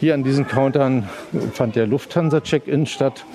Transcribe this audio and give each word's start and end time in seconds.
Hier 0.00 0.14
an 0.14 0.24
diesen 0.24 0.46
Countern 0.46 1.06
fand 1.52 1.76
der 1.76 1.86
Lufthansa-Check-In 1.86 2.86
statt. 2.86 3.26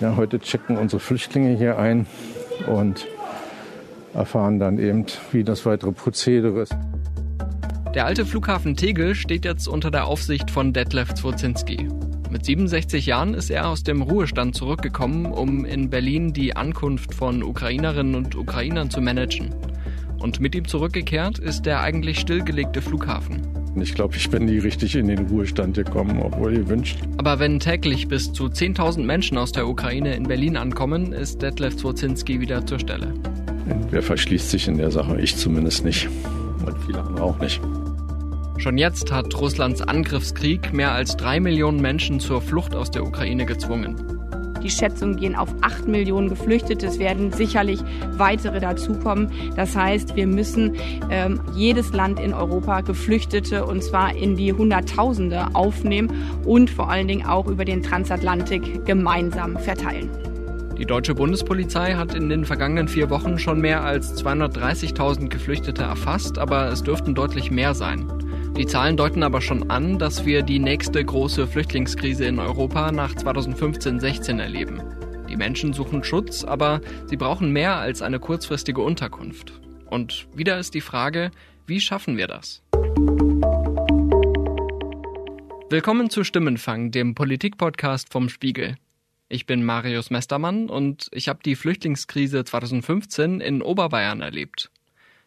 Ja, 0.00 0.16
heute 0.16 0.40
checken 0.40 0.78
unsere 0.78 1.00
Flüchtlinge 1.00 1.54
hier 1.58 1.78
ein 1.78 2.06
und 2.66 3.06
erfahren 4.14 4.58
dann 4.58 4.78
eben, 4.78 5.04
wie 5.32 5.44
das 5.44 5.66
weitere 5.66 5.92
Prozedere 5.92 6.62
ist. 6.62 6.74
Der 7.94 8.06
alte 8.06 8.24
Flughafen 8.24 8.74
Tegel 8.74 9.14
steht 9.14 9.44
jetzt 9.44 9.68
unter 9.68 9.90
der 9.90 10.06
Aufsicht 10.06 10.50
von 10.50 10.72
Detlef 10.72 11.12
Zwozinski. 11.12 11.90
Mit 12.30 12.46
67 12.46 13.04
Jahren 13.04 13.34
ist 13.34 13.50
er 13.50 13.68
aus 13.68 13.82
dem 13.82 14.00
Ruhestand 14.00 14.54
zurückgekommen, 14.54 15.26
um 15.26 15.66
in 15.66 15.90
Berlin 15.90 16.32
die 16.32 16.56
Ankunft 16.56 17.12
von 17.12 17.42
Ukrainerinnen 17.42 18.14
und 18.14 18.34
Ukrainern 18.34 18.88
zu 18.88 19.02
managen. 19.02 19.54
Und 20.18 20.40
mit 20.40 20.54
ihm 20.54 20.66
zurückgekehrt 20.66 21.38
ist 21.38 21.66
der 21.66 21.82
eigentlich 21.82 22.18
stillgelegte 22.18 22.80
Flughafen. 22.80 23.57
Ich 23.80 23.94
glaube, 23.94 24.16
ich 24.16 24.28
bin 24.30 24.44
nie 24.44 24.58
richtig 24.58 24.94
in 24.96 25.08
den 25.08 25.26
Ruhestand 25.26 25.76
gekommen, 25.76 26.20
obwohl 26.22 26.54
ihr 26.54 26.68
wünscht. 26.68 26.98
Aber 27.16 27.38
wenn 27.38 27.60
täglich 27.60 28.08
bis 28.08 28.32
zu 28.32 28.46
10.000 28.46 29.02
Menschen 29.02 29.38
aus 29.38 29.52
der 29.52 29.68
Ukraine 29.68 30.14
in 30.14 30.24
Berlin 30.24 30.56
ankommen, 30.56 31.12
ist 31.12 31.42
Detlef 31.42 31.76
Zwozinski 31.76 32.40
wieder 32.40 32.64
zur 32.66 32.78
Stelle. 32.78 33.14
Wer 33.90 34.02
verschließt 34.02 34.50
sich 34.50 34.68
in 34.68 34.78
der 34.78 34.90
Sache? 34.90 35.20
Ich 35.20 35.36
zumindest 35.36 35.84
nicht. 35.84 36.08
Und 36.64 36.76
viele 36.86 37.02
andere 37.02 37.22
auch 37.22 37.38
nicht. 37.38 37.60
Schon 38.58 38.76
jetzt 38.76 39.12
hat 39.12 39.40
Russlands 39.40 39.82
Angriffskrieg 39.82 40.72
mehr 40.72 40.92
als 40.92 41.16
drei 41.16 41.38
Millionen 41.38 41.80
Menschen 41.80 42.18
zur 42.18 42.42
Flucht 42.42 42.74
aus 42.74 42.90
der 42.90 43.04
Ukraine 43.04 43.46
gezwungen. 43.46 44.17
Die 44.62 44.70
Schätzungen 44.70 45.16
gehen 45.16 45.36
auf 45.36 45.48
acht 45.60 45.86
Millionen 45.86 46.28
Geflüchtete. 46.28 46.86
Es 46.86 46.98
werden 46.98 47.32
sicherlich 47.32 47.80
weitere 48.16 48.60
dazukommen. 48.60 49.30
Das 49.56 49.76
heißt, 49.76 50.16
wir 50.16 50.26
müssen 50.26 50.76
ähm, 51.10 51.40
jedes 51.54 51.92
Land 51.92 52.20
in 52.20 52.34
Europa 52.34 52.80
Geflüchtete 52.80 53.64
und 53.64 53.82
zwar 53.82 54.14
in 54.14 54.36
die 54.36 54.52
Hunderttausende 54.52 55.54
aufnehmen 55.54 56.12
und 56.44 56.70
vor 56.70 56.90
allen 56.90 57.08
Dingen 57.08 57.26
auch 57.26 57.46
über 57.46 57.64
den 57.64 57.82
Transatlantik 57.82 58.84
gemeinsam 58.84 59.58
verteilen. 59.58 60.10
Die 60.78 60.86
deutsche 60.86 61.16
Bundespolizei 61.16 61.94
hat 61.94 62.14
in 62.14 62.28
den 62.28 62.44
vergangenen 62.44 62.86
vier 62.86 63.10
Wochen 63.10 63.38
schon 63.38 63.60
mehr 63.60 63.82
als 63.82 64.16
230.000 64.22 65.28
Geflüchtete 65.28 65.82
erfasst, 65.82 66.38
aber 66.38 66.68
es 66.68 66.84
dürften 66.84 67.16
deutlich 67.16 67.50
mehr 67.50 67.74
sein. 67.74 68.06
Die 68.56 68.66
Zahlen 68.66 68.96
deuten 68.96 69.22
aber 69.22 69.40
schon 69.40 69.70
an, 69.70 69.98
dass 69.98 70.24
wir 70.24 70.42
die 70.42 70.58
nächste 70.58 71.04
große 71.04 71.46
Flüchtlingskrise 71.46 72.24
in 72.24 72.38
Europa 72.38 72.90
nach 72.92 73.14
2015-16 73.14 74.40
erleben. 74.40 74.82
Die 75.28 75.36
Menschen 75.36 75.72
suchen 75.72 76.02
Schutz, 76.02 76.44
aber 76.44 76.80
sie 77.06 77.16
brauchen 77.16 77.52
mehr 77.52 77.76
als 77.76 78.02
eine 78.02 78.18
kurzfristige 78.18 78.80
Unterkunft. 78.80 79.60
Und 79.86 80.26
wieder 80.34 80.58
ist 80.58 80.74
die 80.74 80.80
Frage, 80.80 81.30
wie 81.66 81.80
schaffen 81.80 82.16
wir 82.16 82.26
das? 82.26 82.62
Willkommen 85.70 86.08
zu 86.08 86.24
Stimmenfang, 86.24 86.90
dem 86.90 87.14
Politikpodcast 87.14 88.10
vom 88.10 88.28
Spiegel. 88.28 88.76
Ich 89.28 89.44
bin 89.44 89.62
Marius 89.62 90.08
Mestermann 90.08 90.70
und 90.70 91.08
ich 91.12 91.28
habe 91.28 91.40
die 91.44 91.54
Flüchtlingskrise 91.54 92.42
2015 92.42 93.40
in 93.40 93.60
Oberbayern 93.60 94.22
erlebt. 94.22 94.70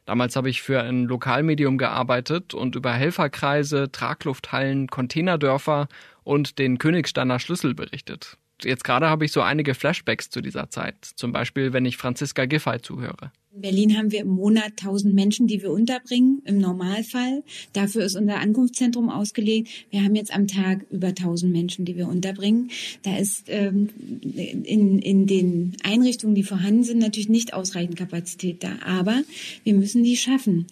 Damals 0.06 0.36
habe 0.36 0.50
ich 0.50 0.62
für 0.62 0.82
ein 0.82 1.06
Lokalmedium 1.06 1.78
gearbeitet 1.78 2.54
und 2.54 2.76
über 2.76 2.94
Helferkreise, 2.94 3.92
Traglufthallen, 3.92 4.88
Containerdörfer 4.88 5.88
und 6.24 6.60
den 6.60 6.78
Königsteiner 6.78 7.40
Schlüssel 7.40 7.74
berichtet. 7.74 8.38
Jetzt 8.64 8.84
gerade 8.84 9.10
habe 9.10 9.26
ich 9.26 9.32
so 9.32 9.42
einige 9.42 9.74
Flashbacks 9.74 10.30
zu 10.30 10.42
dieser 10.42 10.70
Zeit, 10.70 11.04
zum 11.04 11.32
Beispiel 11.32 11.74
wenn 11.74 11.86
ich 11.86 11.98
Franziska 11.98 12.46
Giffey 12.46 12.82
zuhöre. 12.82 13.32
In 13.54 13.62
Berlin 13.62 13.98
haben 13.98 14.12
wir 14.14 14.22
im 14.22 14.30
Monat 14.30 14.72
1000 14.80 15.14
Menschen, 15.14 15.46
die 15.46 15.62
wir 15.62 15.72
unterbringen, 15.72 16.42
im 16.46 16.60
Normalfall. 16.60 17.44
Dafür 17.74 18.06
ist 18.06 18.16
unser 18.16 18.40
Ankunftszentrum 18.40 19.10
ausgelegt. 19.10 19.68
Wir 19.90 20.06
haben 20.06 20.16
jetzt 20.16 20.34
am 20.34 20.48
Tag 20.48 20.86
über 20.90 21.08
1000 21.08 21.52
Menschen, 21.52 21.84
die 21.84 21.98
wir 21.98 22.08
unterbringen. 22.08 22.72
Da 23.04 23.18
ist 23.18 23.44
ähm, 23.48 23.90
in, 24.22 25.00
in 25.00 25.28
den 25.28 25.76
Einrichtungen, 25.84 26.34
die 26.34 26.44
vorhanden 26.44 26.86
sind, 26.86 27.00
natürlich 27.00 27.28
nicht 27.28 27.54
ausreichend 27.54 27.98
Kapazität 27.98 28.64
da. 28.64 28.78
Aber 28.86 29.22
wir 29.66 29.74
müssen 29.74 30.06
die 30.06 30.16
schaffen. 30.16 30.68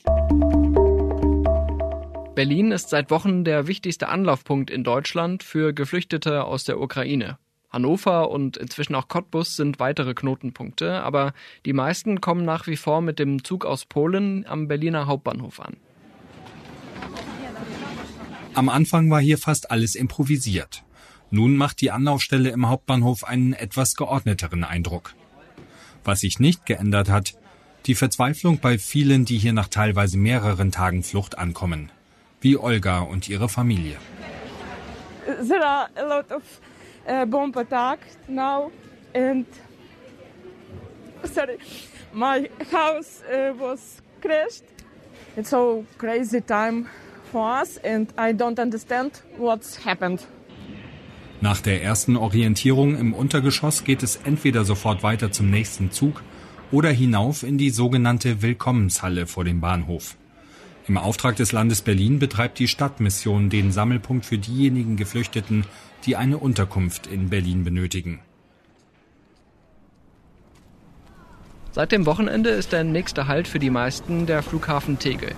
Berlin 2.34 2.72
ist 2.72 2.90
seit 2.90 3.12
Wochen 3.12 3.44
der 3.44 3.68
wichtigste 3.68 4.08
Anlaufpunkt 4.08 4.72
in 4.72 4.86
Deutschland 4.86 5.44
für 5.44 5.74
Geflüchtete 5.74 6.46
aus 6.46 6.64
der 6.64 6.80
Ukraine. 6.80 7.40
Hannover 7.69 8.31
und 8.31 8.57
inzwischen 8.57 8.96
auch 8.96 9.07
Cottbus 9.07 9.56
sind 9.56 9.80
weitere 9.80 10.13
Knotenpunkte, 10.13 11.03
aber 11.03 11.34
die 11.66 11.74
meisten 11.74 12.19
kommen 12.19 12.44
nach 12.44 12.66
wie 12.68 12.78
vor 12.78 13.02
mit 13.02 13.19
dem 13.19 13.44
Zug 13.44 13.66
aus 13.66 13.85
Polen 13.85 14.46
am 14.47 14.68
Berliner 14.68 15.06
Hauptbahnhof 15.06 15.59
an. 15.59 15.78
Am 18.56 18.69
Anfang 18.69 19.09
war 19.12 19.22
hier 19.22 19.38
fast 19.38 19.69
alles 19.72 19.96
improvisiert. 19.96 20.84
Nun 21.31 21.56
macht 21.56 21.81
die 21.81 21.91
Anlaufstelle 21.91 22.50
im 22.50 22.68
Hauptbahnhof 22.68 23.24
einen 23.24 23.53
etwas 23.53 23.96
geordneteren 23.96 24.63
Eindruck. 24.63 25.13
Was 26.03 26.22
sich 26.22 26.40
nicht 26.40 26.66
geändert 26.66 27.09
hat, 27.09 27.36
die 27.86 27.94
Verzweiflung 27.96 28.59
bei 28.59 28.80
vielen, 28.80 29.25
die 29.25 29.38
hier 29.38 29.53
nach 29.53 29.68
teilweise 29.68 30.18
mehreren 30.18 30.72
Tagen 30.72 31.03
Flucht 31.03 31.38
ankommen, 31.38 31.91
wie 32.41 32.57
Olga 32.57 33.00
und 33.01 33.30
ihre 33.30 33.47
Familie. 33.47 33.97
There 35.25 35.63
are 35.66 35.88
a 35.96 36.01
lot 36.01 36.31
of 36.31 36.41
uh, 37.09 37.25
bomb 37.25 37.52
attack 37.56 38.00
now, 38.28 38.72
and 39.14 39.46
sorry, 41.24 41.58
my 42.14 42.50
house 42.72 43.24
uh, 43.24 43.53
was 43.58 44.02
crashed. 44.22 44.64
It's 45.36 45.50
so 45.50 45.86
crazy 45.98 46.42
time 46.42 46.88
for 47.31 47.62
us, 47.62 47.78
and 47.78 48.08
I 48.18 48.34
don't 48.34 48.59
understand 48.59 49.12
what's 49.38 49.86
happened. 49.86 50.28
Nach 51.42 51.62
der 51.62 51.81
ersten 51.84 52.18
Orientierung 52.18 52.98
im 52.98 53.14
Untergeschoss 53.14 53.86
geht 53.86 54.03
es 54.03 54.18
entweder 54.25 54.66
sofort 54.66 55.03
weiter 55.03 55.31
zum 55.31 55.50
nächsten 55.50 55.90
Zug 55.90 56.22
oder 56.69 56.90
hinauf 56.90 57.44
in 57.44 57.58
die 57.58 57.69
sogenannte 57.69 58.42
Willkommenshalle 58.42 59.25
vor 59.25 59.46
dem 59.46 59.62
Bahnhof. 59.62 60.18
Im 60.90 60.98
Auftrag 60.98 61.36
des 61.36 61.52
Landes 61.52 61.84
Berlin 61.84 62.18
betreibt 62.18 62.58
die 62.58 62.68
Stadtmission 62.68 63.52
den 63.52 63.72
Sammelpunkt 63.72 64.26
für 64.26 64.40
diejenigen 64.40 64.98
Geflüchteten, 64.98 65.68
die 66.08 66.16
eine 66.16 66.40
Unterkunft 66.40 67.06
in 67.06 67.30
Berlin 67.30 67.64
benötigen. 67.64 68.22
Seit 71.74 71.92
dem 71.92 72.08
Wochenende 72.08 72.50
ist 72.50 72.72
der 72.72 72.84
nächste 72.84 73.28
Halt 73.28 73.48
für 73.48 73.60
die 73.60 73.70
meisten 73.70 74.26
der 74.26 74.42
Flughafen 74.42 74.98
Tegel. 74.98 75.36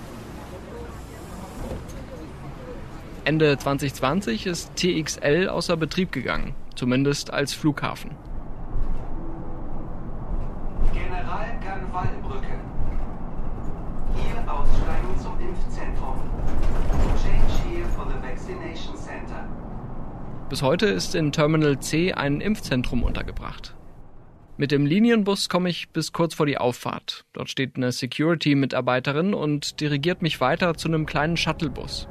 Ende 3.26 3.58
2020 3.58 4.46
ist 4.46 4.74
TXL 4.76 5.50
außer 5.50 5.76
Betrieb 5.76 6.12
gegangen, 6.12 6.54
zumindest 6.74 7.30
als 7.30 7.52
Flughafen. 7.52 8.12
General 10.94 11.60
Ganwallbrücke. 11.62 12.71
Hier 14.14 14.52
aussteigen 14.52 15.18
zum 15.18 15.38
Impfzentrum. 15.40 16.20
Change 17.22 17.68
here 17.68 17.88
for 17.88 18.06
the 18.06 18.20
vaccination 18.22 18.96
center. 18.96 19.48
Bis 20.48 20.62
heute 20.62 20.86
ist 20.86 21.14
in 21.14 21.32
Terminal 21.32 21.78
C 21.80 22.12
ein 22.12 22.40
Impfzentrum 22.40 23.02
untergebracht. 23.02 23.74
Mit 24.58 24.70
dem 24.70 24.84
Linienbus 24.84 25.48
komme 25.48 25.70
ich 25.70 25.88
bis 25.88 26.12
kurz 26.12 26.34
vor 26.34 26.44
die 26.44 26.58
Auffahrt. 26.58 27.24
Dort 27.32 27.48
steht 27.48 27.76
eine 27.76 27.90
Security-Mitarbeiterin 27.90 29.32
und 29.32 29.80
dirigiert 29.80 30.20
mich 30.20 30.40
weiter 30.42 30.74
zu 30.74 30.88
einem 30.88 31.06
kleinen 31.06 31.38
Shuttlebus. 31.38 32.06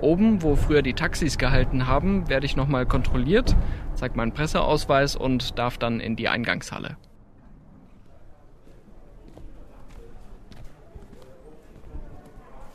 Oben, 0.00 0.42
wo 0.42 0.54
früher 0.54 0.82
die 0.82 0.92
Taxis 0.92 1.38
gehalten 1.38 1.86
haben, 1.86 2.28
werde 2.28 2.46
ich 2.46 2.56
nochmal 2.56 2.86
kontrolliert, 2.86 3.56
zeige 3.94 4.16
meinen 4.16 4.32
Presseausweis 4.32 5.16
und 5.16 5.58
darf 5.58 5.78
dann 5.78 5.98
in 5.98 6.14
die 6.14 6.28
Eingangshalle. 6.28 6.98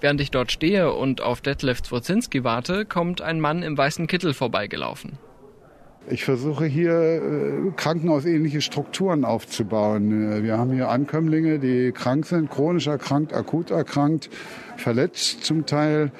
Während 0.04 0.20
ich 0.20 0.32
dort 0.32 0.52
stehe 0.52 0.92
und 0.92 1.22
auf 1.22 1.40
Detlef 1.40 1.82
Zwozinski 1.82 2.44
warte, 2.44 2.84
kommt 2.84 3.22
ein 3.22 3.40
Mann 3.40 3.64
im 3.64 3.78
weißen 3.78 4.06
Kittel 4.08 4.34
vorbeigelaufen. 4.34 5.14
Ich 6.10 6.26
versuche 6.26 6.66
hier 6.66 6.92
äh, 6.92 7.72
krankenhausähnliche 7.78 8.60
Strukturen 8.60 9.24
aufzubauen. 9.24 10.30
Äh, 10.30 10.44
wir 10.44 10.58
haben 10.58 10.74
hier 10.74 10.90
Ankömmlinge, 10.90 11.58
die 11.58 11.94
krank 11.94 12.26
sind, 12.26 12.50
chronisch 12.50 12.88
erkrankt, 12.88 13.32
akut 13.34 13.72
erkrankt, 13.72 14.30
verletzt 14.76 15.46
zum 15.46 15.66
Teil. 15.66 16.12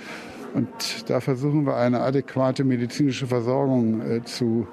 Und 0.54 0.70
da 1.10 1.20
versuchen 1.20 1.66
wir 1.66 1.76
eine 1.76 2.00
adäquate 2.00 2.64
medizinische 2.64 3.28
Versorgung 3.28 4.00
äh, 4.00 4.24
zu 4.24 4.66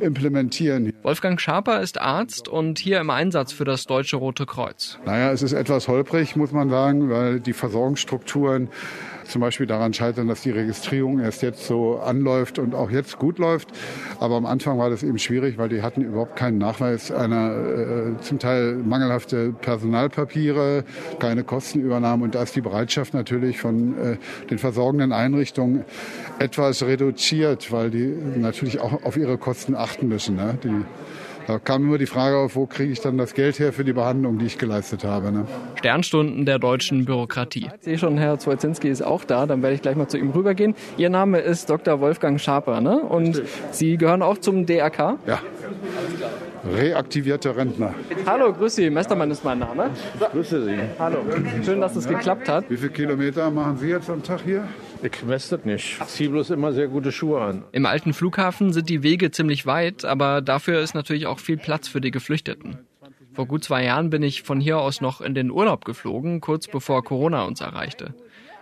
implementieren. 0.00 0.92
Wolfgang 1.02 1.40
Schaper 1.40 1.80
ist 1.80 2.00
Arzt 2.00 2.48
und 2.48 2.78
hier 2.78 3.00
im 3.00 3.10
Einsatz 3.10 3.52
für 3.52 3.64
das 3.64 3.84
Deutsche 3.84 4.16
Rote 4.16 4.46
Kreuz. 4.46 4.98
Naja, 5.04 5.32
es 5.32 5.42
ist 5.42 5.52
etwas 5.52 5.88
holprig, 5.88 6.36
muss 6.36 6.52
man 6.52 6.70
sagen, 6.70 7.10
weil 7.10 7.40
die 7.40 7.52
Versorgungsstrukturen 7.52 8.68
zum 9.28 9.40
Beispiel 9.40 9.66
daran 9.66 9.92
scheitern, 9.92 10.28
dass 10.28 10.40
die 10.40 10.50
Registrierung 10.50 11.20
erst 11.20 11.42
jetzt 11.42 11.66
so 11.66 11.98
anläuft 11.98 12.58
und 12.58 12.74
auch 12.74 12.90
jetzt 12.90 13.18
gut 13.18 13.38
läuft. 13.38 13.68
Aber 14.20 14.36
am 14.36 14.46
Anfang 14.46 14.78
war 14.78 14.90
das 14.90 15.02
eben 15.02 15.18
schwierig, 15.18 15.58
weil 15.58 15.68
die 15.68 15.82
hatten 15.82 16.02
überhaupt 16.02 16.36
keinen 16.36 16.58
Nachweis 16.58 17.12
einer 17.12 18.16
äh, 18.16 18.20
zum 18.22 18.38
Teil 18.38 18.76
mangelhafte 18.76 19.52
Personalpapiere, 19.52 20.84
keine 21.18 21.44
Kostenübernahme. 21.44 22.24
Und 22.24 22.34
da 22.34 22.42
ist 22.42 22.56
die 22.56 22.60
Bereitschaft 22.60 23.14
natürlich 23.14 23.58
von 23.58 23.96
äh, 23.98 24.16
den 24.50 24.58
versorgenden 24.58 25.12
Einrichtungen 25.12 25.84
etwas 26.38 26.82
reduziert, 26.82 27.70
weil 27.70 27.90
die 27.90 28.14
natürlich 28.36 28.80
auch 28.80 29.04
auf 29.04 29.16
ihre 29.16 29.38
Kosten 29.38 29.74
achten 29.74 30.08
müssen. 30.08 30.36
Ne? 30.36 30.58
Die 30.64 30.84
da 31.48 31.58
kam 31.58 31.84
immer 31.84 31.96
die 31.96 32.04
Frage 32.04 32.36
auf, 32.36 32.56
wo 32.56 32.66
kriege 32.66 32.92
ich 32.92 33.00
dann 33.00 33.16
das 33.16 33.32
Geld 33.32 33.58
her 33.58 33.72
für 33.72 33.82
die 33.82 33.94
Behandlung, 33.94 34.38
die 34.38 34.44
ich 34.44 34.58
geleistet 34.58 35.02
habe. 35.02 35.32
Ne? 35.32 35.46
Sternstunden 35.76 36.44
der 36.44 36.58
deutschen 36.58 37.06
Bürokratie. 37.06 37.70
Ich 37.74 37.84
sehe 37.84 37.98
schon, 37.98 38.18
Herr 38.18 38.38
Zwolzinski 38.38 38.88
ist 38.90 39.00
auch 39.00 39.24
da. 39.24 39.46
Dann 39.46 39.62
werde 39.62 39.74
ich 39.74 39.80
gleich 39.80 39.96
mal 39.96 40.08
zu 40.08 40.18
ihm 40.18 40.28
rübergehen. 40.28 40.74
Ihr 40.98 41.08
Name 41.08 41.38
ist 41.38 41.70
Dr. 41.70 42.00
Wolfgang 42.00 42.38
Schaper, 42.38 42.82
ne? 42.82 42.98
Und 43.00 43.28
Richtig. 43.28 43.48
Sie 43.70 43.96
gehören 43.96 44.20
auch 44.20 44.36
zum 44.36 44.66
DRK? 44.66 45.16
Ja. 45.26 45.40
Reaktivierte 46.70 47.56
Rentner. 47.56 47.94
Hallo, 48.26 48.52
grüß 48.52 48.74
Sie. 48.74 48.90
Mestermann 48.90 49.30
ist 49.30 49.42
mein 49.42 49.60
Name. 49.60 49.88
Ich 50.20 50.28
grüße 50.28 50.66
Sie. 50.66 50.76
Hallo. 50.98 51.18
Schön, 51.64 51.80
dass 51.80 51.96
es 51.96 52.06
geklappt 52.06 52.46
hat. 52.50 52.68
Wie 52.68 52.76
viele 52.76 52.90
Kilometer 52.90 53.50
machen 53.50 53.78
Sie 53.78 53.88
jetzt 53.88 54.10
am 54.10 54.22
Tag 54.22 54.40
hier? 54.44 54.64
Ich 55.02 55.28
weiß 55.28 55.50
das 55.50 55.64
nicht. 55.64 55.98
Ich 56.00 56.06
ziehe 56.08 56.30
bloß 56.30 56.50
immer 56.50 56.72
sehr 56.72 56.88
gute 56.88 57.12
Schuhe 57.12 57.40
an. 57.40 57.64
Im 57.72 57.86
alten 57.86 58.12
Flughafen 58.12 58.72
sind 58.72 58.88
die 58.88 59.02
Wege 59.02 59.30
ziemlich 59.30 59.64
weit, 59.66 60.04
aber 60.04 60.40
dafür 60.40 60.80
ist 60.80 60.94
natürlich 60.94 61.26
auch 61.26 61.38
viel 61.38 61.56
Platz 61.56 61.88
für 61.88 62.00
die 62.00 62.10
Geflüchteten. 62.10 62.78
Vor 63.32 63.46
gut 63.46 63.62
zwei 63.62 63.84
Jahren 63.84 64.10
bin 64.10 64.22
ich 64.24 64.42
von 64.42 64.60
hier 64.60 64.78
aus 64.78 65.00
noch 65.00 65.20
in 65.20 65.34
den 65.34 65.50
Urlaub 65.50 65.84
geflogen, 65.84 66.40
kurz 66.40 66.66
bevor 66.66 67.04
Corona 67.04 67.44
uns 67.44 67.60
erreichte. 67.60 68.14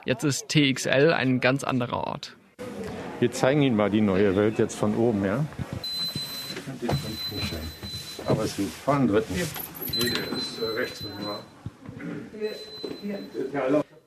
Jetzt 0.04 0.24
ist 0.24 0.48
TXL 0.48 1.12
ein 1.12 1.40
ganz 1.40 1.64
anderer 1.64 2.06
Ort. 2.06 2.36
Wir 3.18 3.32
zeigen 3.32 3.62
Ihnen 3.62 3.76
mal 3.76 3.90
die 3.90 4.02
neue 4.02 4.36
Welt 4.36 4.58
jetzt 4.58 4.76
von 4.76 4.94
oben, 4.94 5.24
ja? 5.24 5.44
Aber 8.26 8.46
Sie 8.46 8.66
fahren 8.66 9.08
dritten. 9.08 9.34
Nee, 9.34 10.10
der 10.10 10.36
ist 10.36 10.60
äh, 10.60 10.78
rechts. 10.78 11.04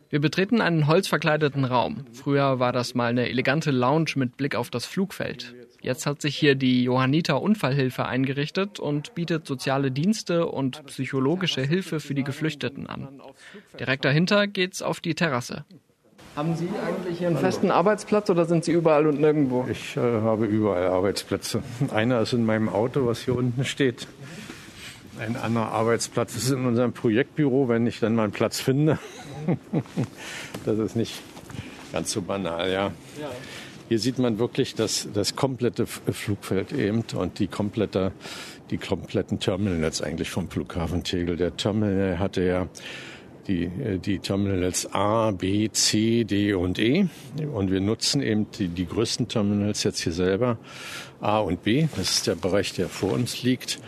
Wir 0.10 0.20
betreten 0.20 0.60
einen 0.60 0.88
holzverkleideten 0.88 1.66
Raum. 1.66 2.06
Früher 2.14 2.60
war 2.60 2.74
das 2.74 2.96
mal 2.96 3.12
eine 3.12 3.30
elegante 3.30 3.70
Lounge 3.70 4.14
mit 4.16 4.38
Blick 4.38 4.56
auf 4.56 4.72
das 4.72 4.86
Flugfeld. 4.86 5.54
Jetzt 5.82 6.08
hat 6.08 6.22
sich 6.22 6.36
hier 6.36 6.56
die 6.56 6.84
Johanniter 6.84 7.42
Unfallhilfe 7.42 8.06
eingerichtet 8.06 8.80
und 8.80 9.14
bietet 9.14 9.46
soziale 9.46 9.92
Dienste 9.92 10.48
und 10.48 10.84
psychologische 10.88 11.62
Hilfe 11.62 12.00
für 12.00 12.16
die 12.16 12.24
Geflüchteten 12.24 12.88
an. 12.88 13.22
Direkt 13.80 14.04
dahinter 14.04 14.48
geht's 14.48 14.82
auf 14.82 15.00
die 15.00 15.14
Terrasse. 15.14 15.64
Haben 16.36 16.56
Sie 16.56 16.70
eigentlich 16.86 17.20
hier 17.20 17.28
einen 17.28 17.38
festen 17.38 17.70
Arbeitsplatz 17.70 18.30
oder 18.30 18.46
sind 18.46 18.66
Sie 18.66 18.72
überall 18.72 19.08
und 19.08 19.20
nirgendwo? 19.20 19.68
Ich 19.70 19.96
äh, 19.98 20.00
habe 20.00 20.46
überall 20.46 20.88
Arbeitsplätze. 20.88 21.64
Einer 21.94 22.22
ist 22.22 22.34
in 22.34 22.46
meinem 22.46 22.70
Auto, 22.70 23.06
was 23.06 23.22
hier 23.22 23.36
unten 23.36 23.66
steht. 23.66 24.08
Ein 25.20 25.36
anderer 25.36 25.74
Arbeitsplatz 25.74 26.38
ist 26.38 26.50
in 26.50 26.66
unserem 26.66 26.94
Projektbüro, 26.94 27.68
wenn 27.68 27.86
ich 27.86 28.00
dann 28.00 28.16
mal 28.16 28.24
einen 28.24 28.32
Platz 28.32 28.62
finde. 28.62 29.00
das 30.66 30.80
ist 30.80 30.96
nicht 30.96 31.22
ganz 31.92 32.12
so 32.12 32.22
banal, 32.22 32.72
ja. 32.72 32.92
Hier 33.90 34.00
sieht 34.00 34.18
man 34.18 34.40
wirklich 34.40 34.76
das, 34.76 35.10
das 35.14 35.36
komplette 35.36 35.88
Flugfeld 35.88 36.72
eben 36.72 37.04
und 37.16 37.40
die 37.40 37.48
komplette, 37.48 38.14
die 38.70 38.78
kompletten 38.78 39.42
Terminals 39.42 40.02
eigentlich 40.02 40.30
vom 40.30 40.50
Flughafen 40.50 41.04
Tegel. 41.04 41.36
Der 41.36 41.58
Terminal 41.58 42.18
hatte 42.20 42.46
ja 42.46 42.68
die, 43.50 43.70
die 44.00 44.20
Terminals 44.20 44.94
A, 44.94 45.32
B, 45.32 45.70
C, 45.70 46.24
D 46.24 46.54
und 46.54 46.80
E. 46.80 47.08
Und 47.54 47.72
wir 47.72 47.82
nutzen 47.82 48.22
eben 48.22 48.50
die, 48.52 48.70
die 48.70 48.86
größten 48.86 49.28
Terminals 49.28 49.84
jetzt 49.84 50.00
hier 50.00 50.14
selber, 50.14 50.58
A 51.20 51.40
und 51.40 51.64
B. 51.64 51.88
Das 51.98 52.10
ist 52.10 52.28
der 52.28 52.36
Bereich, 52.36 52.72
der 52.72 52.88
vor 52.88 53.12
uns 53.12 53.44
liegt. 53.44 53.80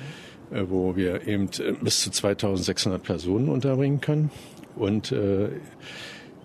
Äh, 0.52 0.70
wo 0.70 0.96
wir 0.96 1.28
eben 1.28 1.50
äh, 1.60 1.74
bis 1.82 2.02
zu 2.02 2.12
2600 2.12 3.02
Personen 3.02 3.50
unterbringen 3.50 4.02
können. 4.02 4.32
Und 4.76 5.12
äh, 5.12 5.50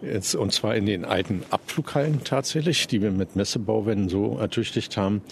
Jetzt, 0.03 0.35
und 0.35 0.53
zwar 0.53 0.77
in 0.77 0.85
den 0.85 1.07
alten 1.07 1.43
Abflughallen 1.49 2.23
tatsächlich, 2.23 2.87
die 2.87 3.01
wir 3.01 3.11
mit 3.11 3.35
Messebauwänden 3.35 4.11
so 4.11 4.37
ertüchtigt 4.39 4.99
haben, 4.99 5.23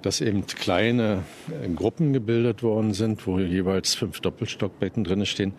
dass 0.00 0.20
eben 0.20 0.46
kleine 0.46 1.24
äh, 1.50 1.68
Gruppen 1.68 2.12
gebildet 2.12 2.62
worden 2.62 2.94
sind, 2.94 3.26
wo 3.26 3.40
jeweils 3.40 3.94
fünf 3.94 4.20
Doppelstockbetten 4.20 5.02
drin 5.02 5.26
stehen. 5.26 5.54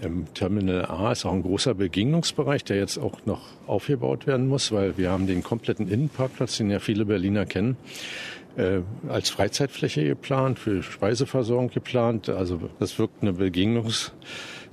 Im 0.00 0.32
Terminal 0.32 0.86
A 0.86 1.10
ist 1.10 1.24
auch 1.24 1.32
ein 1.32 1.42
großer 1.42 1.74
Begegnungsbereich, 1.74 2.62
der 2.62 2.76
jetzt 2.76 2.98
auch 2.98 3.26
noch 3.26 3.42
aufgebaut 3.66 4.28
werden 4.28 4.46
muss, 4.46 4.70
weil 4.70 4.96
wir 4.96 5.10
haben 5.10 5.26
den 5.26 5.42
kompletten 5.42 5.88
Innenparkplatz, 5.88 6.56
den 6.56 6.70
ja 6.70 6.78
viele 6.78 7.06
Berliner 7.06 7.46
kennen, 7.46 7.76
äh, 8.56 8.80
als 9.08 9.30
Freizeitfläche 9.30 10.04
geplant, 10.04 10.58
für 10.58 10.82
Speiseversorgung 10.82 11.70
geplant. 11.70 12.28
Also 12.28 12.60
das 12.78 12.98
wirkt 12.98 13.22
eine 13.22 13.32
Begegnungs 13.32 14.12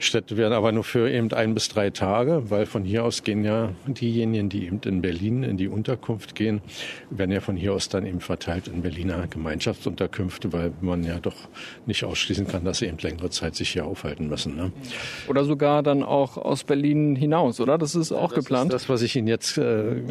Städte 0.03 0.38
werden 0.38 0.53
aber 0.53 0.71
nur 0.71 0.83
für 0.83 1.09
eben 1.09 1.31
ein 1.33 1.53
bis 1.53 1.69
drei 1.69 1.89
Tage, 1.89 2.50
weil 2.50 2.65
von 2.65 2.83
hier 2.83 3.03
aus 3.03 3.24
gehen 3.24 3.44
ja 3.44 3.69
diejenigen, 3.86 4.50
die 4.50 4.65
eben 4.65 4.81
in 4.86 5.01
Berlin 5.01 5.44
in 5.44 5.57
die 5.57 5.68
Unterkunft 5.68 6.36
gehen, 6.36 6.62
werden 7.09 7.31
ja 7.31 7.39
von 7.39 7.56
hier 7.56 7.74
aus 7.74 7.89
dann 7.89 8.06
eben 8.06 8.19
verteilt 8.19 8.68
in 8.68 8.81
Berliner 8.81 9.27
Gemeinschaftsunterkünfte, 9.27 10.51
weil 10.53 10.71
man 10.81 11.03
ja 11.03 11.19
doch 11.19 11.36
nicht 11.86 12.03
ausschließen 12.03 12.48
kann, 12.48 12.65
dass 12.65 12.80
sie 12.80 12.88
eben 12.88 12.98
längere 12.98 13.30
Zeit 13.30 13.56
sich 13.56 13.69
hier 13.69 13.86
aufhalten 13.86 14.27
müssen. 14.27 14.56
Ne? 14.56 14.71
Oder 15.27 15.45
sogar 15.45 15.83
dann 15.83 16.04
auch 16.04 16.38
aus 16.38 16.63
Berlin 16.63 17.15
hinaus, 17.15 17.59
oder? 17.59 17.77
Das 17.77 17.95
ist 17.95 18.12
auch 18.12 18.33
das 18.33 18.44
geplant. 18.44 18.74
Ist 18.74 18.83
das, 18.83 18.89
was 18.89 19.01
ich 19.01 19.15
Ihnen 19.15 19.27
jetzt 19.27 19.57
äh, 19.57 20.01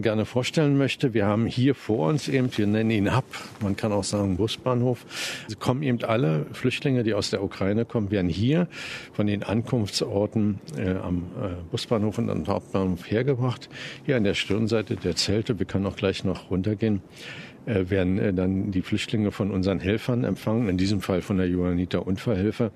gerne 0.00 0.24
vorstellen 0.24 0.76
möchte. 0.76 1.14
Wir 1.14 1.26
haben 1.26 1.46
hier 1.46 1.74
vor 1.74 2.08
uns 2.08 2.28
eben, 2.28 2.50
wir 2.56 2.66
nennen 2.66 2.90
ihn 2.90 3.16
Hub, 3.16 3.24
man 3.60 3.76
kann 3.76 3.92
auch 3.92 4.04
sagen 4.04 4.36
Busbahnhof. 4.36 5.04
Es 5.48 5.58
kommen 5.58 5.82
eben 5.82 6.02
alle 6.04 6.46
Flüchtlinge, 6.52 7.02
die 7.02 7.14
aus 7.14 7.30
der 7.30 7.42
Ukraine 7.42 7.84
kommen, 7.84 8.10
werden 8.10 8.28
hier 8.28 8.68
von 9.12 9.26
den 9.26 9.42
Ankunftsorten 9.42 10.60
äh, 10.76 10.90
am 10.90 11.24
äh, 11.40 11.48
Busbahnhof 11.70 12.18
und 12.18 12.30
am 12.30 12.46
Hauptbahnhof 12.46 13.10
hergebracht. 13.10 13.68
Hier 14.04 14.16
an 14.16 14.24
der 14.24 14.34
Stirnseite 14.34 14.96
der 14.96 15.16
Zelte, 15.16 15.58
wir 15.58 15.66
können 15.66 15.86
auch 15.86 15.96
gleich 15.96 16.24
noch 16.24 16.50
runtergehen, 16.50 17.02
äh, 17.66 17.90
werden 17.90 18.18
äh, 18.18 18.32
dann 18.32 18.70
die 18.70 18.80
Flüchtlinge 18.80 19.32
von 19.32 19.50
unseren 19.50 19.80
Helfern 19.80 20.22
empfangen, 20.22 20.68
in 20.68 20.76
diesem 20.76 21.00
Fall 21.00 21.20
von 21.20 21.36
der 21.36 21.48
Johanniter 21.48 22.06
Unfallhilfe. 22.06 22.70